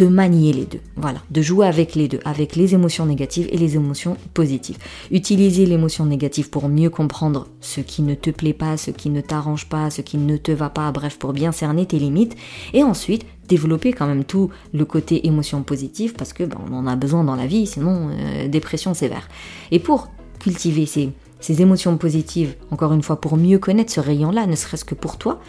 manier 0.00 0.52
les 0.52 0.64
deux. 0.64 0.80
Voilà, 0.96 1.20
de 1.30 1.42
jouer 1.42 1.66
avec 1.66 1.94
les 1.94 2.08
deux, 2.08 2.20
avec 2.24 2.56
les 2.56 2.74
émotions 2.74 3.06
négatives 3.06 3.48
et 3.50 3.58
les 3.58 3.76
émotions 3.76 4.16
positives. 4.34 4.78
Utiliser 5.10 5.66
l'émotion 5.66 6.06
négative 6.06 6.50
pour 6.50 6.68
mieux 6.68 6.90
comprendre 6.90 7.48
ce 7.60 7.80
qui 7.80 8.02
ne 8.02 8.14
te 8.14 8.30
plaît 8.30 8.52
pas, 8.52 8.76
ce 8.76 8.90
qui 8.90 9.10
ne 9.10 9.20
t'arrange 9.20 9.68
pas, 9.68 9.90
ce 9.90 10.00
qui 10.00 10.16
ne 10.16 10.36
te 10.36 10.52
va 10.52 10.70
pas, 10.70 10.90
bref, 10.92 11.18
pour 11.18 11.32
bien 11.32 11.52
cerner 11.52 11.86
tes 11.86 11.98
limites. 11.98 12.36
Et 12.72 12.82
ensuite, 12.82 13.26
développer 13.48 13.92
quand 13.92 14.06
même 14.06 14.24
tout 14.24 14.50
le 14.72 14.84
côté 14.84 15.26
émotion 15.26 15.62
positive 15.62 16.14
parce 16.14 16.32
que 16.32 16.44
ben, 16.44 16.58
on 16.70 16.74
en 16.74 16.86
a 16.86 16.96
besoin 16.96 17.24
dans 17.24 17.36
la 17.36 17.46
vie, 17.46 17.66
sinon 17.66 18.10
euh, 18.10 18.48
dépression 18.48 18.94
sévère. 18.94 19.28
Et 19.70 19.78
pour 19.78 20.08
cultiver 20.38 20.86
ces, 20.86 21.10
ces 21.40 21.62
émotions 21.62 21.96
positives, 21.96 22.54
encore 22.70 22.92
une 22.92 23.02
fois, 23.02 23.20
pour 23.20 23.36
mieux 23.36 23.58
connaître 23.58 23.92
ce 23.92 24.00
rayon-là, 24.00 24.46
ne 24.46 24.54
serait-ce 24.54 24.84
que 24.84 24.94
pour 24.94 25.18
toi, 25.18 25.40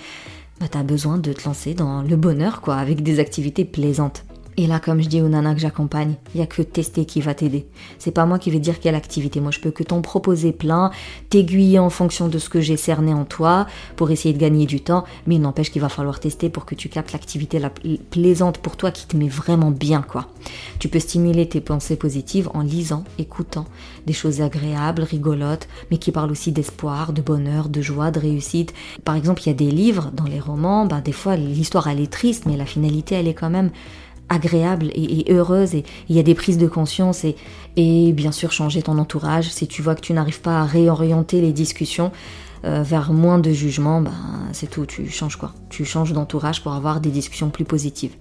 bah, 0.60 0.68
t'as 0.70 0.84
besoin 0.84 1.18
de 1.18 1.34
te 1.34 1.46
lancer 1.46 1.74
dans 1.74 2.02
le 2.02 2.16
bonheur, 2.16 2.62
quoi, 2.62 2.76
avec 2.76 3.04
des 3.04 3.20
activités 3.20 3.66
plaisantes. 3.66 4.26
Et 4.60 4.68
là, 4.68 4.82
comme 4.82 5.02
je 5.02 5.08
dis 5.08 5.22
aux 5.22 5.30
nanas 5.30 5.54
que 5.54 5.62
j'accompagne, 5.62 6.16
il 6.36 6.42
y 6.42 6.44
a 6.44 6.46
que 6.46 6.62
tester 6.62 7.06
qui 7.06 7.22
va 7.22 7.34
t'aider. 7.34 7.66
C'est 7.98 8.12
pas 8.12 8.26
moi 8.26 8.38
qui 8.40 8.52
vais 8.52 8.60
dire 8.60 8.82
quelle 8.82 8.94
activité. 8.94 9.40
Moi, 9.40 9.52
je 9.52 9.62
peux 9.62 9.72
que 9.72 9.84
t'en 9.84 10.02
proposer 10.02 10.52
plein, 10.52 10.92
t'aiguiller 11.30 11.80
en 11.80 11.90
fonction 11.90 12.28
de 12.28 12.38
ce 12.40 12.50
que 12.50 12.60
j'ai 12.60 12.76
cerné 12.76 13.14
en 13.14 13.24
toi 13.24 13.68
pour 13.96 14.12
essayer 14.12 14.34
de 14.34 14.38
gagner 14.38 14.66
du 14.66 14.82
temps. 14.82 15.06
Mais 15.28 15.36
il 15.36 15.42
n'empêche 15.42 15.72
qu'il 15.72 15.82
va 15.82 15.88
falloir 15.88 16.20
tester 16.20 16.50
pour 16.50 16.66
que 16.66 16.76
tu 16.76 16.90
captes 16.90 17.14
l'activité 17.14 17.58
la 17.58 17.70
plaisante 17.70 18.58
pour 18.58 18.76
toi 18.76 18.92
qui 18.92 19.08
te 19.08 19.16
met 19.16 19.30
vraiment 19.30 19.72
bien, 19.72 20.02
quoi. 20.02 20.28
Tu 20.80 20.90
peux 20.90 21.00
stimuler 21.00 21.48
tes 21.48 21.62
pensées 21.62 21.96
positives 21.96 22.50
en 22.54 22.60
lisant, 22.60 23.06
écoutant 23.18 23.64
des 24.08 24.14
choses 24.14 24.42
agréables, 24.42 25.04
rigolotes, 25.04 25.70
mais 25.90 26.00
qui 26.00 26.12
parlent 26.12 26.32
aussi 26.32 26.52
d'espoir, 26.52 27.14
de 27.14 27.22
bonheur, 27.22 27.70
de 27.70 27.82
joie, 27.82 28.12
de 28.12 28.20
réussite. 28.20 28.74
Par 29.06 29.16
exemple, 29.16 29.42
il 29.44 29.48
y 29.48 29.52
a 29.52 29.54
des 29.54 29.72
livres 29.72 30.12
dans 30.14 30.26
les 30.26 30.42
romans, 30.42 30.86
ben, 30.86 31.00
des 31.00 31.14
fois 31.14 31.38
l'histoire 31.38 31.88
elle 31.88 32.02
est 32.02 32.12
triste, 32.12 32.46
mais 32.46 32.58
la 32.58 32.66
finalité 32.66 33.16
elle 33.16 33.30
est 33.30 33.34
quand 33.34 33.50
même 33.50 33.72
agréable 34.30 34.92
et, 34.94 35.26
heureuse 35.32 35.76
et 35.76 35.84
il 36.08 36.16
y 36.16 36.20
a 36.20 36.24
des 36.24 36.36
prises 36.36 36.58
de 36.58 36.68
conscience 36.68 37.24
et, 37.24 37.36
et 37.76 38.14
bien 38.14 38.32
sûr 38.32 38.52
changer 38.52 38.82
ton 38.82 38.98
entourage 38.98 39.50
si 39.50 39.68
tu 39.68 39.82
vois 39.82 39.96
que 39.96 40.02
tu 40.02 40.14
n'arrives 40.14 40.42
pas 40.42 40.60
à 40.60 40.66
réorienter 40.66 41.42
les 41.42 41.52
discussions 41.52 42.12
euh, 42.66 42.84
vers 42.84 43.14
moins 43.14 43.40
de 43.40 43.52
jugement, 43.52 44.02
ben, 44.02 44.12
c'est 44.52 44.70
tout, 44.70 44.86
tu 44.86 45.10
changes 45.10 45.38
quoi? 45.38 45.54
Tu 45.70 45.86
changes 45.86 46.12
d'entourage 46.12 46.62
pour 46.62 46.74
avoir 46.74 47.00
des 47.00 47.10
discussions 47.10 47.50
plus 47.50 47.64
positives. 47.64 48.16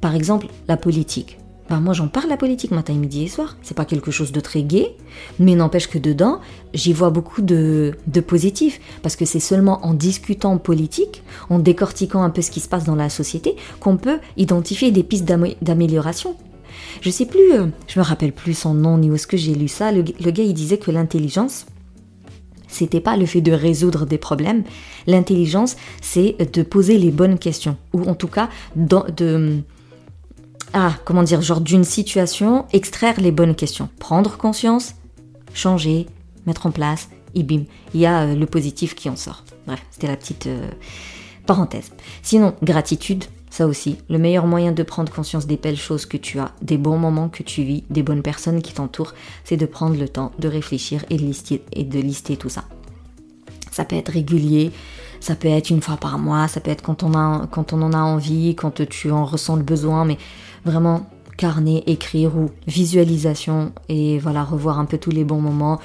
Par 0.00 0.16
exemple, 0.16 0.48
la 0.66 0.76
politique. 0.76 1.38
Ben, 1.68 1.80
moi 1.80 1.94
j'en 1.94 2.08
parle 2.08 2.28
la 2.28 2.36
politique 2.36 2.70
matin, 2.70 2.94
midi 2.94 3.24
et 3.24 3.28
soir. 3.28 3.56
C'est 3.62 3.76
pas 3.76 3.84
quelque 3.84 4.10
chose 4.10 4.32
de 4.32 4.40
très 4.40 4.62
gai, 4.62 4.96
mais 5.38 5.54
n'empêche 5.54 5.88
que 5.88 5.98
dedans, 5.98 6.40
j'y 6.74 6.92
vois 6.92 7.10
beaucoup 7.10 7.40
de, 7.40 7.94
de 8.06 8.20
positif. 8.20 8.80
Parce 9.02 9.16
que 9.16 9.24
c'est 9.24 9.40
seulement 9.40 9.84
en 9.86 9.94
discutant 9.94 10.58
politique, 10.58 11.22
en 11.50 11.58
décortiquant 11.58 12.22
un 12.22 12.30
peu 12.30 12.42
ce 12.42 12.50
qui 12.50 12.60
se 12.60 12.68
passe 12.68 12.84
dans 12.84 12.96
la 12.96 13.08
société, 13.08 13.56
qu'on 13.80 13.96
peut 13.96 14.18
identifier 14.36 14.90
des 14.90 15.02
pistes 15.02 15.24
d'amélioration. 15.62 16.36
Je 17.00 17.10
sais 17.10 17.26
plus, 17.26 17.52
euh, 17.52 17.66
je 17.86 17.98
me 17.98 18.04
rappelle 18.04 18.32
plus 18.32 18.54
son 18.54 18.74
nom 18.74 18.98
ni 18.98 19.10
où 19.10 19.14
est-ce 19.14 19.26
que 19.26 19.36
j'ai 19.36 19.54
lu 19.54 19.68
ça. 19.68 19.92
Le, 19.92 20.02
le 20.02 20.30
gars 20.30 20.44
il 20.44 20.54
disait 20.54 20.78
que 20.78 20.90
l'intelligence, 20.90 21.66
c'était 22.72 23.00
pas 23.00 23.16
le 23.16 23.26
fait 23.26 23.40
de 23.40 23.52
résoudre 23.52 24.06
des 24.06 24.18
problèmes. 24.18 24.64
L'intelligence, 25.06 25.76
c'est 26.00 26.36
de 26.52 26.62
poser 26.62 26.98
les 26.98 27.10
bonnes 27.10 27.38
questions. 27.38 27.76
Ou 27.92 28.02
en 28.08 28.14
tout 28.14 28.28
cas, 28.28 28.48
de, 28.74 29.62
ah, 30.72 30.94
comment 31.04 31.22
dire, 31.22 31.42
genre 31.42 31.60
d'une 31.60 31.84
situation, 31.84 32.66
extraire 32.72 33.20
les 33.20 33.30
bonnes 33.30 33.54
questions. 33.54 33.88
Prendre 33.98 34.36
conscience, 34.36 34.94
changer, 35.54 36.06
mettre 36.46 36.66
en 36.66 36.70
place, 36.70 37.08
et 37.34 37.42
bim, 37.42 37.64
il 37.94 38.00
y 38.00 38.06
a 38.06 38.22
euh, 38.22 38.34
le 38.34 38.46
positif 38.46 38.94
qui 38.94 39.08
en 39.08 39.16
sort. 39.16 39.44
Bref, 39.66 39.82
c'était 39.90 40.06
la 40.06 40.16
petite 40.16 40.46
euh, 40.46 40.70
parenthèse. 41.46 41.92
Sinon, 42.22 42.54
gratitude, 42.62 43.24
ça 43.50 43.66
aussi, 43.66 43.98
le 44.08 44.18
meilleur 44.18 44.46
moyen 44.46 44.72
de 44.72 44.82
prendre 44.82 45.12
conscience 45.12 45.46
des 45.46 45.56
belles 45.56 45.76
choses 45.76 46.06
que 46.06 46.16
tu 46.16 46.38
as, 46.38 46.52
des 46.62 46.78
bons 46.78 46.98
moments 46.98 47.28
que 47.28 47.42
tu 47.42 47.62
vis, 47.62 47.84
des 47.90 48.02
bonnes 48.02 48.22
personnes 48.22 48.62
qui 48.62 48.72
t'entourent, 48.72 49.12
c'est 49.44 49.58
de 49.58 49.66
prendre 49.66 49.96
le 49.98 50.08
temps 50.08 50.32
de 50.38 50.48
réfléchir 50.48 51.04
et 51.10 51.16
de 51.16 51.22
lister, 51.22 51.62
et 51.72 51.84
de 51.84 52.00
lister 52.00 52.36
tout 52.36 52.48
ça. 52.48 52.64
Ça 53.70 53.84
peut 53.84 53.96
être 53.96 54.12
régulier, 54.12 54.72
ça 55.20 55.34
peut 55.34 55.48
être 55.48 55.70
une 55.70 55.82
fois 55.82 55.96
par 55.96 56.18
mois, 56.18 56.48
ça 56.48 56.60
peut 56.60 56.70
être 56.70 56.82
quand 56.82 57.02
on, 57.02 57.14
a, 57.14 57.46
quand 57.50 57.72
on 57.72 57.82
en 57.82 57.92
a 57.92 58.00
envie, 58.00 58.54
quand 58.54 58.82
tu 58.88 59.10
en 59.10 59.24
ressens 59.24 59.56
le 59.56 59.62
besoin, 59.62 60.04
mais 60.04 60.18
vraiment 60.64 61.06
carnet, 61.36 61.82
écrire 61.86 62.36
ou 62.36 62.50
visualisation 62.66 63.72
et 63.88 64.18
voilà, 64.18 64.44
revoir 64.44 64.78
un 64.78 64.84
peu 64.84 64.98
tous 64.98 65.10
les 65.10 65.24
bons 65.24 65.40
moments. 65.40 65.80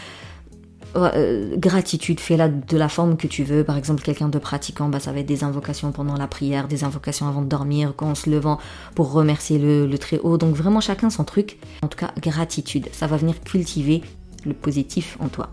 Euh, 0.96 1.56
gratitude, 1.58 2.20
fais-la 2.20 2.48
de 2.50 2.78
la 2.78 2.90
forme 2.90 3.18
que 3.18 3.28
tu 3.28 3.44
veux. 3.44 3.64
Par 3.64 3.78
exemple, 3.78 4.02
quelqu'un 4.02 4.30
de 4.30 4.40
pratiquant, 4.40 4.90
bah, 4.90 5.00
ça 5.00 5.12
va 5.12 5.20
être 5.20 5.28
des 5.28 5.44
invocations 5.44 5.92
pendant 5.92 6.16
la 6.16 6.28
prière, 6.28 6.68
des 6.68 6.84
invocations 6.84 7.28
avant 7.28 7.42
de 7.42 7.48
dormir, 7.48 7.94
quand 7.96 8.08
on 8.08 8.16
se 8.16 8.30
levant 8.30 8.58
pour 8.96 9.12
remercier 9.12 9.60
le, 9.60 9.86
le 9.86 9.98
très 9.98 10.20
haut. 10.20 10.38
Donc 10.38 10.56
vraiment 10.56 10.80
chacun 10.80 11.10
son 11.10 11.24
truc. 11.24 11.60
En 11.84 11.88
tout 11.88 11.98
cas, 11.98 12.12
gratitude, 12.20 12.88
ça 12.92 13.06
va 13.08 13.18
venir 13.18 13.42
cultiver 13.44 14.02
le 14.46 14.54
positif 14.54 15.18
en 15.20 15.28
toi. 15.28 15.50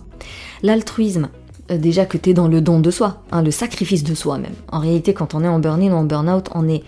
L'altruisme, 0.63 1.29
euh, 1.71 1.79
déjà 1.79 2.07
que 2.07 2.17
tu 2.17 2.31
es 2.31 2.35
dans 2.35 2.49
le 2.49 2.61
don 2.61 2.81
de 2.81 2.91
soi, 2.91 3.23
hein, 3.33 3.43
le 3.43 3.51
sacrifice 3.51 4.05
de 4.05 4.15
soi 4.15 4.39
même. 4.39 4.55
En 4.71 4.79
réalité, 4.79 5.15
quand 5.15 5.35
on 5.35 5.43
est 5.45 5.49
en 5.49 5.59
burn-in 5.59 5.93
ou 5.93 5.97
en 5.97 6.05
burn-out, 6.05 6.49
on 6.55 6.69
est 6.69 6.85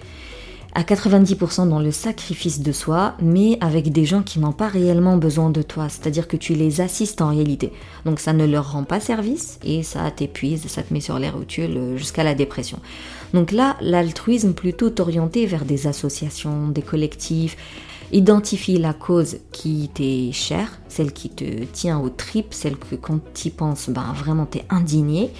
à 0.77 0.83
90% 0.83 1.71
dans 1.71 1.81
le 1.81 1.91
sacrifice 1.91 2.61
de 2.61 2.71
soi, 2.71 3.15
mais 3.23 3.57
avec 3.63 3.93
des 3.93 4.05
gens 4.05 4.23
qui 4.23 4.39
n'ont 4.39 4.53
pas 4.53 4.69
réellement 4.69 5.17
besoin 5.17 5.49
de 5.49 5.63
toi, 5.63 5.89
c'est-à-dire 5.89 6.29
que 6.29 6.37
tu 6.37 6.53
les 6.53 6.83
assistes 6.83 7.23
en 7.23 7.31
réalité. 7.31 7.73
Donc 8.05 8.21
ça 8.21 8.35
ne 8.35 8.45
leur 8.45 8.73
rend 8.73 8.85
pas 8.85 9.01
service 9.01 9.59
et 9.65 9.83
ça 9.83 10.11
t'épuise, 10.11 10.67
ça 10.67 10.83
te 10.83 10.93
met 10.93 11.01
sur 11.01 11.19
les 11.19 11.31
rotules 11.31 11.79
euh, 11.79 11.97
jusqu'à 11.97 12.25
la 12.25 12.35
dépression. 12.35 12.79
Donc 13.33 13.53
là, 13.53 13.79
l'altruisme 13.81 14.53
plutôt 14.53 14.93
orienté 15.01 15.47
vers 15.47 15.65
des 15.65 15.87
associations, 15.87 16.69
des 16.69 16.83
collectifs, 16.83 17.57
identifie 18.13 18.77
la 18.77 18.93
cause 18.93 19.39
qui 19.53 19.91
t'est 19.95 20.31
chère, 20.33 20.79
celle 20.89 21.13
qui 21.13 21.31
te 21.31 21.65
tient 21.65 21.99
aux 21.99 22.11
tripes, 22.11 22.53
celle 22.53 22.77
que 22.77 22.97
quand 22.97 23.21
tu 23.33 23.49
y 23.49 23.51
penses, 23.51 23.89
ben 23.89 24.13
vraiment 24.15 24.45
t'es 24.45 24.67
indigné, 24.69 25.31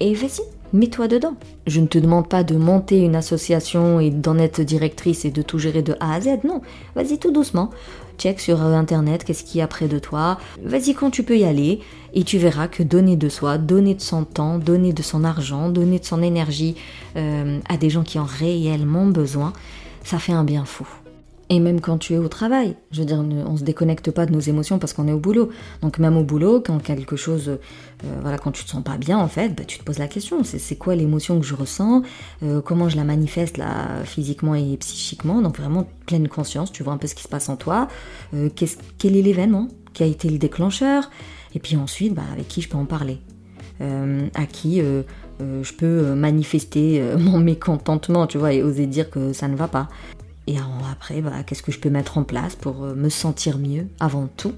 et 0.00 0.14
vas-y, 0.14 0.42
mets-toi 0.72 1.08
dedans. 1.08 1.34
Je 1.66 1.80
ne 1.80 1.86
te 1.86 1.98
demande 1.98 2.28
pas 2.28 2.44
de 2.44 2.56
monter 2.56 3.00
une 3.00 3.16
association 3.16 4.00
et 4.00 4.10
d'en 4.10 4.38
être 4.38 4.60
directrice 4.62 5.24
et 5.24 5.30
de 5.30 5.42
tout 5.42 5.58
gérer 5.58 5.82
de 5.82 5.96
A 6.00 6.14
à 6.14 6.20
Z, 6.20 6.44
non. 6.44 6.60
Vas-y 6.94 7.18
tout 7.18 7.32
doucement. 7.32 7.70
Check 8.18 8.40
sur 8.40 8.62
internet 8.62 9.24
qu'est-ce 9.24 9.44
qu'il 9.44 9.58
y 9.58 9.62
a 9.62 9.66
près 9.66 9.88
de 9.88 9.98
toi. 9.98 10.38
Vas-y 10.62 10.94
quand 10.94 11.10
tu 11.10 11.22
peux 11.22 11.36
y 11.36 11.44
aller 11.44 11.80
et 12.14 12.24
tu 12.24 12.38
verras 12.38 12.68
que 12.68 12.82
donner 12.82 13.16
de 13.16 13.28
soi, 13.28 13.58
donner 13.58 13.94
de 13.94 14.00
son 14.00 14.24
temps, 14.24 14.58
donner 14.58 14.92
de 14.92 15.02
son 15.02 15.24
argent, 15.24 15.68
donner 15.68 15.98
de 15.98 16.04
son 16.04 16.22
énergie 16.22 16.76
euh, 17.16 17.58
à 17.68 17.76
des 17.76 17.90
gens 17.90 18.02
qui 18.02 18.18
ont 18.18 18.26
réellement 18.26 19.06
besoin, 19.06 19.52
ça 20.02 20.18
fait 20.18 20.32
un 20.32 20.44
bien 20.44 20.64
fou. 20.64 20.86
Et 21.48 21.60
même 21.60 21.80
quand 21.80 21.98
tu 21.98 22.14
es 22.14 22.18
au 22.18 22.26
travail, 22.26 22.74
je 22.90 23.00
veux 23.00 23.06
dire, 23.06 23.18
on 23.18 23.56
se 23.56 23.62
déconnecte 23.62 24.10
pas 24.10 24.26
de 24.26 24.32
nos 24.32 24.40
émotions 24.40 24.80
parce 24.80 24.92
qu'on 24.92 25.06
est 25.06 25.12
au 25.12 25.20
boulot. 25.20 25.50
Donc 25.80 25.98
même 26.00 26.16
au 26.16 26.24
boulot, 26.24 26.60
quand 26.60 26.82
quelque 26.82 27.14
chose, 27.14 27.48
euh, 27.48 27.58
voilà, 28.20 28.36
quand 28.36 28.50
tu 28.50 28.64
te 28.64 28.70
sens 28.70 28.82
pas 28.82 28.96
bien 28.96 29.16
en 29.16 29.28
fait, 29.28 29.50
bah, 29.50 29.62
tu 29.64 29.78
te 29.78 29.84
poses 29.84 29.98
la 29.98 30.08
question, 30.08 30.42
c'est 30.42 30.76
quoi 30.76 30.96
l'émotion 30.96 31.38
que 31.38 31.46
je 31.46 31.54
ressens, 31.54 32.02
euh, 32.42 32.60
comment 32.60 32.88
je 32.88 32.96
la 32.96 33.04
manifeste 33.04 33.58
là 33.58 34.02
physiquement 34.04 34.56
et 34.56 34.76
psychiquement. 34.78 35.40
Donc 35.40 35.58
vraiment 35.58 35.86
pleine 36.06 36.26
conscience, 36.26 36.72
tu 36.72 36.82
vois 36.82 36.92
un 36.92 36.98
peu 36.98 37.06
ce 37.06 37.14
qui 37.14 37.22
se 37.22 37.28
passe 37.28 37.48
en 37.48 37.56
toi, 37.56 37.86
euh, 38.34 38.48
quel 38.98 39.16
est 39.16 39.22
l'événement 39.22 39.68
qui 39.92 40.02
a 40.02 40.06
été 40.06 40.28
le 40.28 40.38
déclencheur, 40.38 41.10
et 41.54 41.60
puis 41.60 41.76
ensuite, 41.76 42.12
bah, 42.12 42.22
avec 42.32 42.48
qui 42.48 42.60
je 42.60 42.68
peux 42.68 42.76
en 42.76 42.86
parler, 42.86 43.18
à 43.80 44.46
qui 44.46 44.80
je 44.80 45.72
peux 45.72 46.14
manifester 46.14 47.02
mon 47.18 47.38
mécontentement, 47.38 48.26
tu 48.26 48.36
vois, 48.36 48.52
et 48.52 48.62
oser 48.62 48.86
dire 48.86 49.10
que 49.10 49.32
ça 49.32 49.48
ne 49.48 49.56
va 49.56 49.68
pas. 49.68 49.88
Et 50.46 50.56
après, 50.90 51.22
qu'est-ce 51.46 51.62
que 51.62 51.72
je 51.72 51.80
peux 51.80 51.90
mettre 51.90 52.18
en 52.18 52.24
place 52.24 52.54
pour 52.54 52.84
euh, 52.84 52.94
me 52.94 53.08
sentir 53.08 53.58
mieux 53.58 53.88
avant 53.98 54.28
tout? 54.36 54.52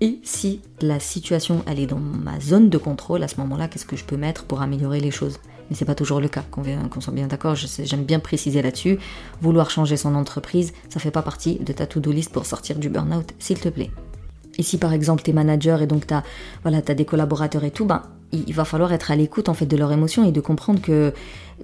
Et 0.00 0.18
si 0.22 0.62
la 0.80 0.98
situation 0.98 1.62
elle 1.66 1.78
est 1.78 1.86
dans 1.86 1.98
ma 1.98 2.40
zone 2.40 2.70
de 2.70 2.78
contrôle, 2.78 3.22
à 3.22 3.28
ce 3.28 3.36
moment-là, 3.40 3.68
qu'est-ce 3.68 3.84
que 3.84 3.96
je 3.96 4.04
peux 4.04 4.16
mettre 4.16 4.44
pour 4.44 4.62
améliorer 4.62 5.00
les 5.00 5.10
choses? 5.10 5.38
Mais 5.68 5.76
c'est 5.76 5.84
pas 5.84 5.94
toujours 5.94 6.20
le 6.20 6.28
cas, 6.28 6.42
qu'on 6.50 7.00
soit 7.00 7.12
bien 7.12 7.26
d'accord, 7.26 7.54
j'aime 7.54 8.04
bien 8.04 8.18
préciser 8.18 8.62
là-dessus. 8.62 8.98
Vouloir 9.42 9.70
changer 9.70 9.96
son 9.98 10.14
entreprise, 10.14 10.72
ça 10.88 11.00
fait 11.00 11.10
pas 11.10 11.22
partie 11.22 11.58
de 11.58 11.72
ta 11.72 11.86
to-do 11.86 12.10
list 12.12 12.32
pour 12.32 12.46
sortir 12.46 12.78
du 12.78 12.88
burn-out, 12.88 13.34
s'il 13.38 13.60
te 13.60 13.68
plaît. 13.68 13.90
Et 14.58 14.62
si 14.62 14.78
par 14.78 14.92
exemple 14.92 15.22
tu 15.22 15.30
es 15.30 15.32
manager 15.32 15.80
et 15.80 15.86
donc 15.86 16.06
tu 16.06 16.14
as, 16.14 16.24
voilà, 16.62 16.78
as 16.78 16.94
des 16.94 17.04
collaborateurs 17.04 17.64
et 17.64 17.70
tout, 17.70 17.84
ben, 17.84 18.02
il 18.32 18.52
va 18.54 18.64
falloir 18.64 18.92
être 18.92 19.10
à 19.10 19.16
l'écoute 19.16 19.48
en 19.48 19.54
fait 19.54 19.66
de 19.66 19.76
leurs 19.76 19.92
émotions 19.92 20.26
et 20.26 20.32
de 20.32 20.40
comprendre 20.40 20.80
que 20.80 21.12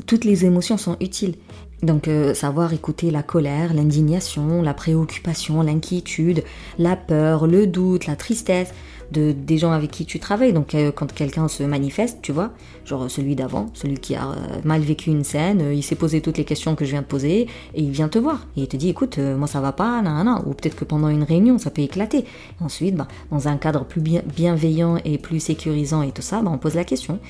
toutes 0.07 0.25
les 0.25 0.45
émotions 0.45 0.77
sont 0.77 0.97
utiles. 1.01 1.37
Donc 1.83 2.09
euh, 2.09 2.33
savoir 2.33 2.73
écouter 2.73 3.11
la 3.11 3.23
colère, 3.23 3.75
l'indignation, 3.75 4.63
la 4.63 4.73
préoccupation, 4.73 5.61
l'inquiétude, 5.63 6.43
la 6.79 6.97
peur, 6.97 7.47
le 7.47 7.67
doute, 7.67 8.07
la 8.07 8.17
tristesse 8.17 8.73
de 9.13 9.33
des 9.33 9.59
gens 9.59 9.73
avec 9.73 9.91
qui 9.91 10.07
tu 10.07 10.19
travailles. 10.19 10.55
Donc 10.55 10.75
euh, 10.75 10.91
quand 10.91 11.13
quelqu'un 11.13 11.49
se 11.49 11.63
manifeste, 11.63 12.21
tu 12.23 12.33
vois, 12.33 12.53
genre 12.87 13.11
celui 13.11 13.37
d'avant, 13.37 13.67
celui 13.75 13.99
qui 13.99 14.15
a 14.15 14.31
euh, 14.31 14.35
mal 14.65 14.81
vécu 14.81 15.11
une 15.11 15.23
scène, 15.23 15.71
il 15.71 15.83
s'est 15.83 15.97
posé 15.97 16.23
toutes 16.23 16.39
les 16.39 16.47
questions 16.47 16.77
que 16.77 16.87
je 16.87 16.93
viens 16.93 17.03
de 17.03 17.07
poser 17.07 17.43
et 17.75 17.83
il 17.83 17.91
vient 17.91 18.09
te 18.09 18.19
voir 18.19 18.47
et 18.57 18.63
il 18.63 18.69
te 18.69 18.77
dit 18.79 18.89
écoute 18.89 19.19
moi 19.19 19.47
ça 19.47 19.61
va 19.61 19.73
pas, 19.73 20.01
nan, 20.01 20.43
ou 20.47 20.55
peut-être 20.55 20.77
que 20.77 20.85
pendant 20.87 21.11
une 21.11 21.25
réunion 21.25 21.59
ça 21.59 21.71
peut 21.71 21.83
éclater. 21.83 22.25
ensuite, 22.61 22.97
bah, 22.97 23.07
dans 23.31 23.49
un 23.49 23.59
cadre 23.59 23.85
plus 23.85 24.01
bienveillant 24.01 24.97
et 25.05 25.19
plus 25.19 25.41
sécurisant 25.41 26.01
et 26.01 26.13
tout 26.13 26.23
ça, 26.23 26.41
bah, 26.41 26.51
on 26.53 26.59
pose 26.59 26.75
la 26.75 26.85
question. 26.85 27.21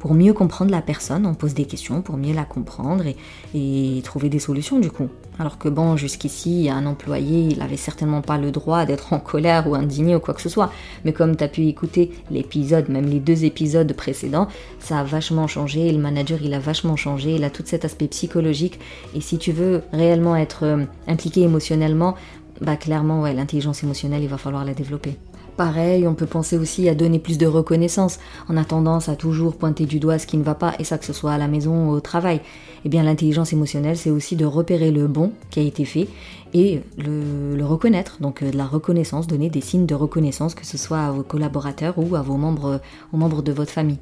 Pour 0.00 0.14
mieux 0.14 0.32
comprendre 0.32 0.70
la 0.70 0.80
personne, 0.80 1.26
on 1.26 1.34
pose 1.34 1.52
des 1.52 1.66
questions 1.66 2.00
pour 2.00 2.16
mieux 2.16 2.32
la 2.32 2.44
comprendre 2.44 3.04
et, 3.54 4.00
trouver 4.02 4.30
des 4.30 4.38
solutions 4.38 4.78
du 4.78 4.90
coup. 4.90 5.08
Alors 5.38 5.58
que 5.58 5.68
bon, 5.68 5.96
jusqu'ici, 5.98 6.70
un 6.70 6.86
employé, 6.86 7.48
il 7.50 7.60
avait 7.60 7.76
certainement 7.76 8.22
pas 8.22 8.38
le 8.38 8.50
droit 8.50 8.86
d'être 8.86 9.12
en 9.12 9.20
colère 9.20 9.68
ou 9.68 9.74
indigné 9.74 10.16
ou 10.16 10.20
quoi 10.20 10.32
que 10.32 10.40
ce 10.40 10.48
soit. 10.48 10.72
Mais 11.04 11.12
comme 11.12 11.36
tu 11.36 11.44
as 11.44 11.48
pu 11.48 11.66
écouter 11.66 12.12
l'épisode, 12.30 12.88
même 12.88 13.06
les 13.06 13.20
deux 13.20 13.44
épisodes 13.44 13.92
précédents, 13.92 14.48
ça 14.78 15.00
a 15.00 15.04
vachement 15.04 15.46
changé. 15.46 15.92
le 15.92 15.98
manager, 15.98 16.38
il 16.42 16.54
a 16.54 16.58
vachement 16.58 16.96
changé. 16.96 17.34
Il 17.34 17.44
a 17.44 17.50
tout 17.50 17.62
cet 17.66 17.84
aspect 17.84 18.08
psychologique. 18.08 18.80
Et 19.14 19.20
si 19.20 19.36
tu 19.36 19.52
veux 19.52 19.82
réellement 19.92 20.34
être 20.34 20.64
euh, 20.64 20.84
impliqué 21.08 21.42
émotionnellement, 21.42 22.14
bah 22.62 22.76
clairement, 22.76 23.20
ouais, 23.20 23.34
l'intelligence 23.34 23.82
émotionnelle, 23.82 24.22
il 24.22 24.28
va 24.28 24.38
falloir 24.38 24.64
la 24.64 24.72
développer. 24.72 25.18
Pareil, 25.60 26.08
on 26.08 26.14
peut 26.14 26.24
penser 26.24 26.56
aussi 26.56 26.88
à 26.88 26.94
donner 26.94 27.18
plus 27.18 27.36
de 27.36 27.44
reconnaissance. 27.44 28.18
On 28.48 28.56
a 28.56 28.64
tendance 28.64 29.10
à 29.10 29.14
toujours 29.14 29.54
pointer 29.56 29.84
du 29.84 30.00
doigt 30.00 30.18
ce 30.18 30.26
qui 30.26 30.38
ne 30.38 30.42
va 30.42 30.54
pas, 30.54 30.72
et 30.78 30.84
ça 30.84 30.96
que 30.96 31.04
ce 31.04 31.12
soit 31.12 31.32
à 31.32 31.36
la 31.36 31.48
maison 31.48 31.90
ou 31.90 31.92
au 31.92 32.00
travail. 32.00 32.40
Eh 32.86 32.88
bien, 32.88 33.02
l'intelligence 33.02 33.52
émotionnelle, 33.52 33.98
c'est 33.98 34.08
aussi 34.08 34.36
de 34.36 34.46
repérer 34.46 34.90
le 34.90 35.06
bon 35.06 35.32
qui 35.50 35.60
a 35.60 35.62
été 35.62 35.84
fait 35.84 36.08
et 36.54 36.80
le, 36.96 37.62
reconnaître. 37.62 38.16
Donc, 38.22 38.42
euh, 38.42 38.50
de 38.50 38.56
la 38.56 38.64
reconnaissance, 38.64 39.26
donner 39.26 39.50
des 39.50 39.60
signes 39.60 39.84
de 39.84 39.94
reconnaissance, 39.94 40.54
que 40.54 40.64
ce 40.64 40.78
soit 40.78 41.00
à 41.00 41.10
vos 41.10 41.22
collaborateurs 41.22 41.98
ou 41.98 42.16
à 42.16 42.22
vos 42.22 42.38
membres, 42.38 42.80
aux 43.12 43.18
membres 43.18 43.42
de 43.42 43.52
votre 43.52 43.70
famille. 43.70 43.98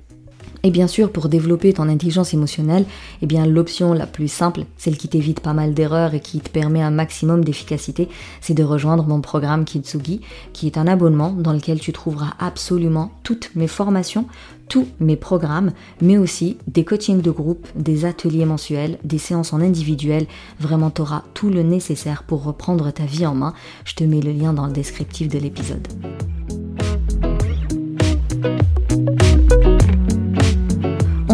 Et 0.62 0.70
bien 0.70 0.86
sûr, 0.86 1.12
pour 1.12 1.28
développer 1.28 1.72
ton 1.72 1.88
intelligence 1.88 2.34
émotionnelle, 2.34 2.84
eh 3.22 3.26
bien 3.26 3.46
l'option 3.46 3.92
la 3.92 4.06
plus 4.06 4.28
simple, 4.28 4.64
celle 4.76 4.96
qui 4.96 5.08
t'évite 5.08 5.40
pas 5.40 5.52
mal 5.52 5.74
d'erreurs 5.74 6.14
et 6.14 6.20
qui 6.20 6.40
te 6.40 6.50
permet 6.50 6.82
un 6.82 6.90
maximum 6.90 7.44
d'efficacité, 7.44 8.08
c'est 8.40 8.54
de 8.54 8.64
rejoindre 8.64 9.06
mon 9.06 9.20
programme 9.20 9.64
Kitsugi, 9.64 10.20
qui 10.52 10.66
est 10.66 10.78
un 10.78 10.86
abonnement 10.86 11.30
dans 11.30 11.52
lequel 11.52 11.80
tu 11.80 11.92
trouveras 11.92 12.34
absolument 12.38 13.12
toutes 13.22 13.50
mes 13.54 13.68
formations, 13.68 14.26
tous 14.68 14.86
mes 15.00 15.16
programmes, 15.16 15.72
mais 16.02 16.18
aussi 16.18 16.58
des 16.66 16.84
coachings 16.84 17.22
de 17.22 17.30
groupe, 17.30 17.66
des 17.74 18.04
ateliers 18.04 18.44
mensuels, 18.44 18.98
des 19.04 19.18
séances 19.18 19.52
en 19.52 19.60
individuel. 19.60 20.26
Vraiment, 20.60 20.90
tu 20.90 21.02
auras 21.02 21.22
tout 21.34 21.50
le 21.50 21.62
nécessaire 21.62 22.22
pour 22.24 22.44
reprendre 22.44 22.90
ta 22.90 23.04
vie 23.04 23.26
en 23.26 23.34
main. 23.34 23.54
Je 23.84 23.94
te 23.94 24.04
mets 24.04 24.20
le 24.20 24.32
lien 24.32 24.52
dans 24.52 24.66
le 24.66 24.72
descriptif 24.72 25.28
de 25.28 25.38
l'épisode. 25.38 25.88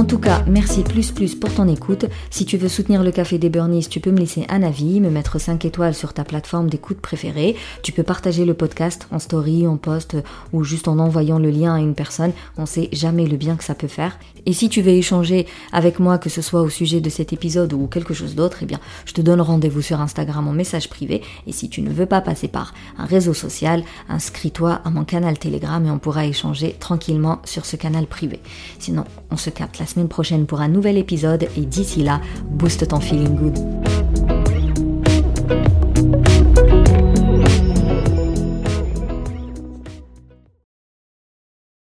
En 0.04 0.06
tout 0.06 0.18
cas, 0.18 0.44
merci 0.46 0.82
plus 0.82 1.12
plus 1.12 1.34
pour 1.34 1.54
ton 1.54 1.66
écoute. 1.66 2.04
Si 2.28 2.44
tu 2.44 2.58
veux 2.58 2.68
soutenir 2.68 3.02
le 3.02 3.10
Café 3.10 3.38
des 3.38 3.48
Burnies, 3.48 3.88
tu 3.88 4.00
peux 4.00 4.10
me 4.10 4.18
laisser 4.18 4.44
un 4.50 4.62
avis, 4.62 5.00
me 5.00 5.08
mettre 5.08 5.40
5 5.40 5.64
étoiles 5.64 5.94
sur 5.94 6.12
ta 6.12 6.24
plateforme 6.24 6.68
d'écoute 6.68 7.00
préférée. 7.00 7.56
Tu 7.82 7.92
peux 7.92 8.02
partager 8.02 8.44
le 8.44 8.52
podcast 8.52 9.08
en 9.12 9.18
story, 9.18 9.66
en 9.66 9.78
post 9.78 10.18
ou 10.52 10.62
juste 10.62 10.88
en 10.88 10.98
envoyant 10.98 11.38
le 11.38 11.48
lien 11.48 11.74
à 11.74 11.78
une 11.78 11.94
personne. 11.94 12.32
On 12.58 12.66
sait 12.66 12.90
jamais 12.92 13.24
le 13.24 13.38
bien 13.38 13.56
que 13.56 13.64
ça 13.64 13.74
peut 13.74 13.88
faire. 13.88 14.18
Et 14.46 14.52
si 14.52 14.68
tu 14.68 14.82
veux 14.82 14.92
échanger 14.92 15.46
avec 15.72 15.98
moi, 15.98 16.18
que 16.18 16.28
ce 16.28 16.42
soit 16.42 16.62
au 16.62 16.68
sujet 16.68 17.00
de 17.00 17.10
cet 17.10 17.32
épisode 17.32 17.72
ou 17.72 17.86
quelque 17.86 18.14
chose 18.14 18.34
d'autre, 18.34 18.58
eh 18.62 18.66
bien, 18.66 18.80
je 19.06 19.12
te 19.12 19.20
donne 19.20 19.40
rendez-vous 19.40 19.82
sur 19.82 20.00
Instagram 20.00 20.46
en 20.48 20.52
message 20.52 20.88
privé. 20.88 21.22
Et 21.46 21.52
si 21.52 21.68
tu 21.68 21.82
ne 21.82 21.90
veux 21.90 22.06
pas 22.06 22.20
passer 22.20 22.48
par 22.48 22.74
un 22.98 23.04
réseau 23.04 23.34
social, 23.34 23.82
inscris-toi 24.08 24.80
à 24.84 24.90
mon 24.90 25.04
canal 25.04 25.38
Telegram 25.38 25.84
et 25.84 25.90
on 25.90 25.98
pourra 25.98 26.26
échanger 26.26 26.76
tranquillement 26.78 27.40
sur 27.44 27.64
ce 27.64 27.76
canal 27.76 28.06
privé. 28.06 28.40
Sinon, 28.78 29.04
on 29.30 29.36
se 29.36 29.50
capte 29.50 29.78
la 29.78 29.86
semaine 29.86 30.08
prochaine 30.08 30.46
pour 30.46 30.60
un 30.60 30.68
nouvel 30.68 30.98
épisode 30.98 31.48
et 31.56 31.62
d'ici 31.62 32.02
là, 32.02 32.20
booste 32.50 32.88
ton 32.88 33.00
feeling 33.00 33.36
good. 33.36 34.33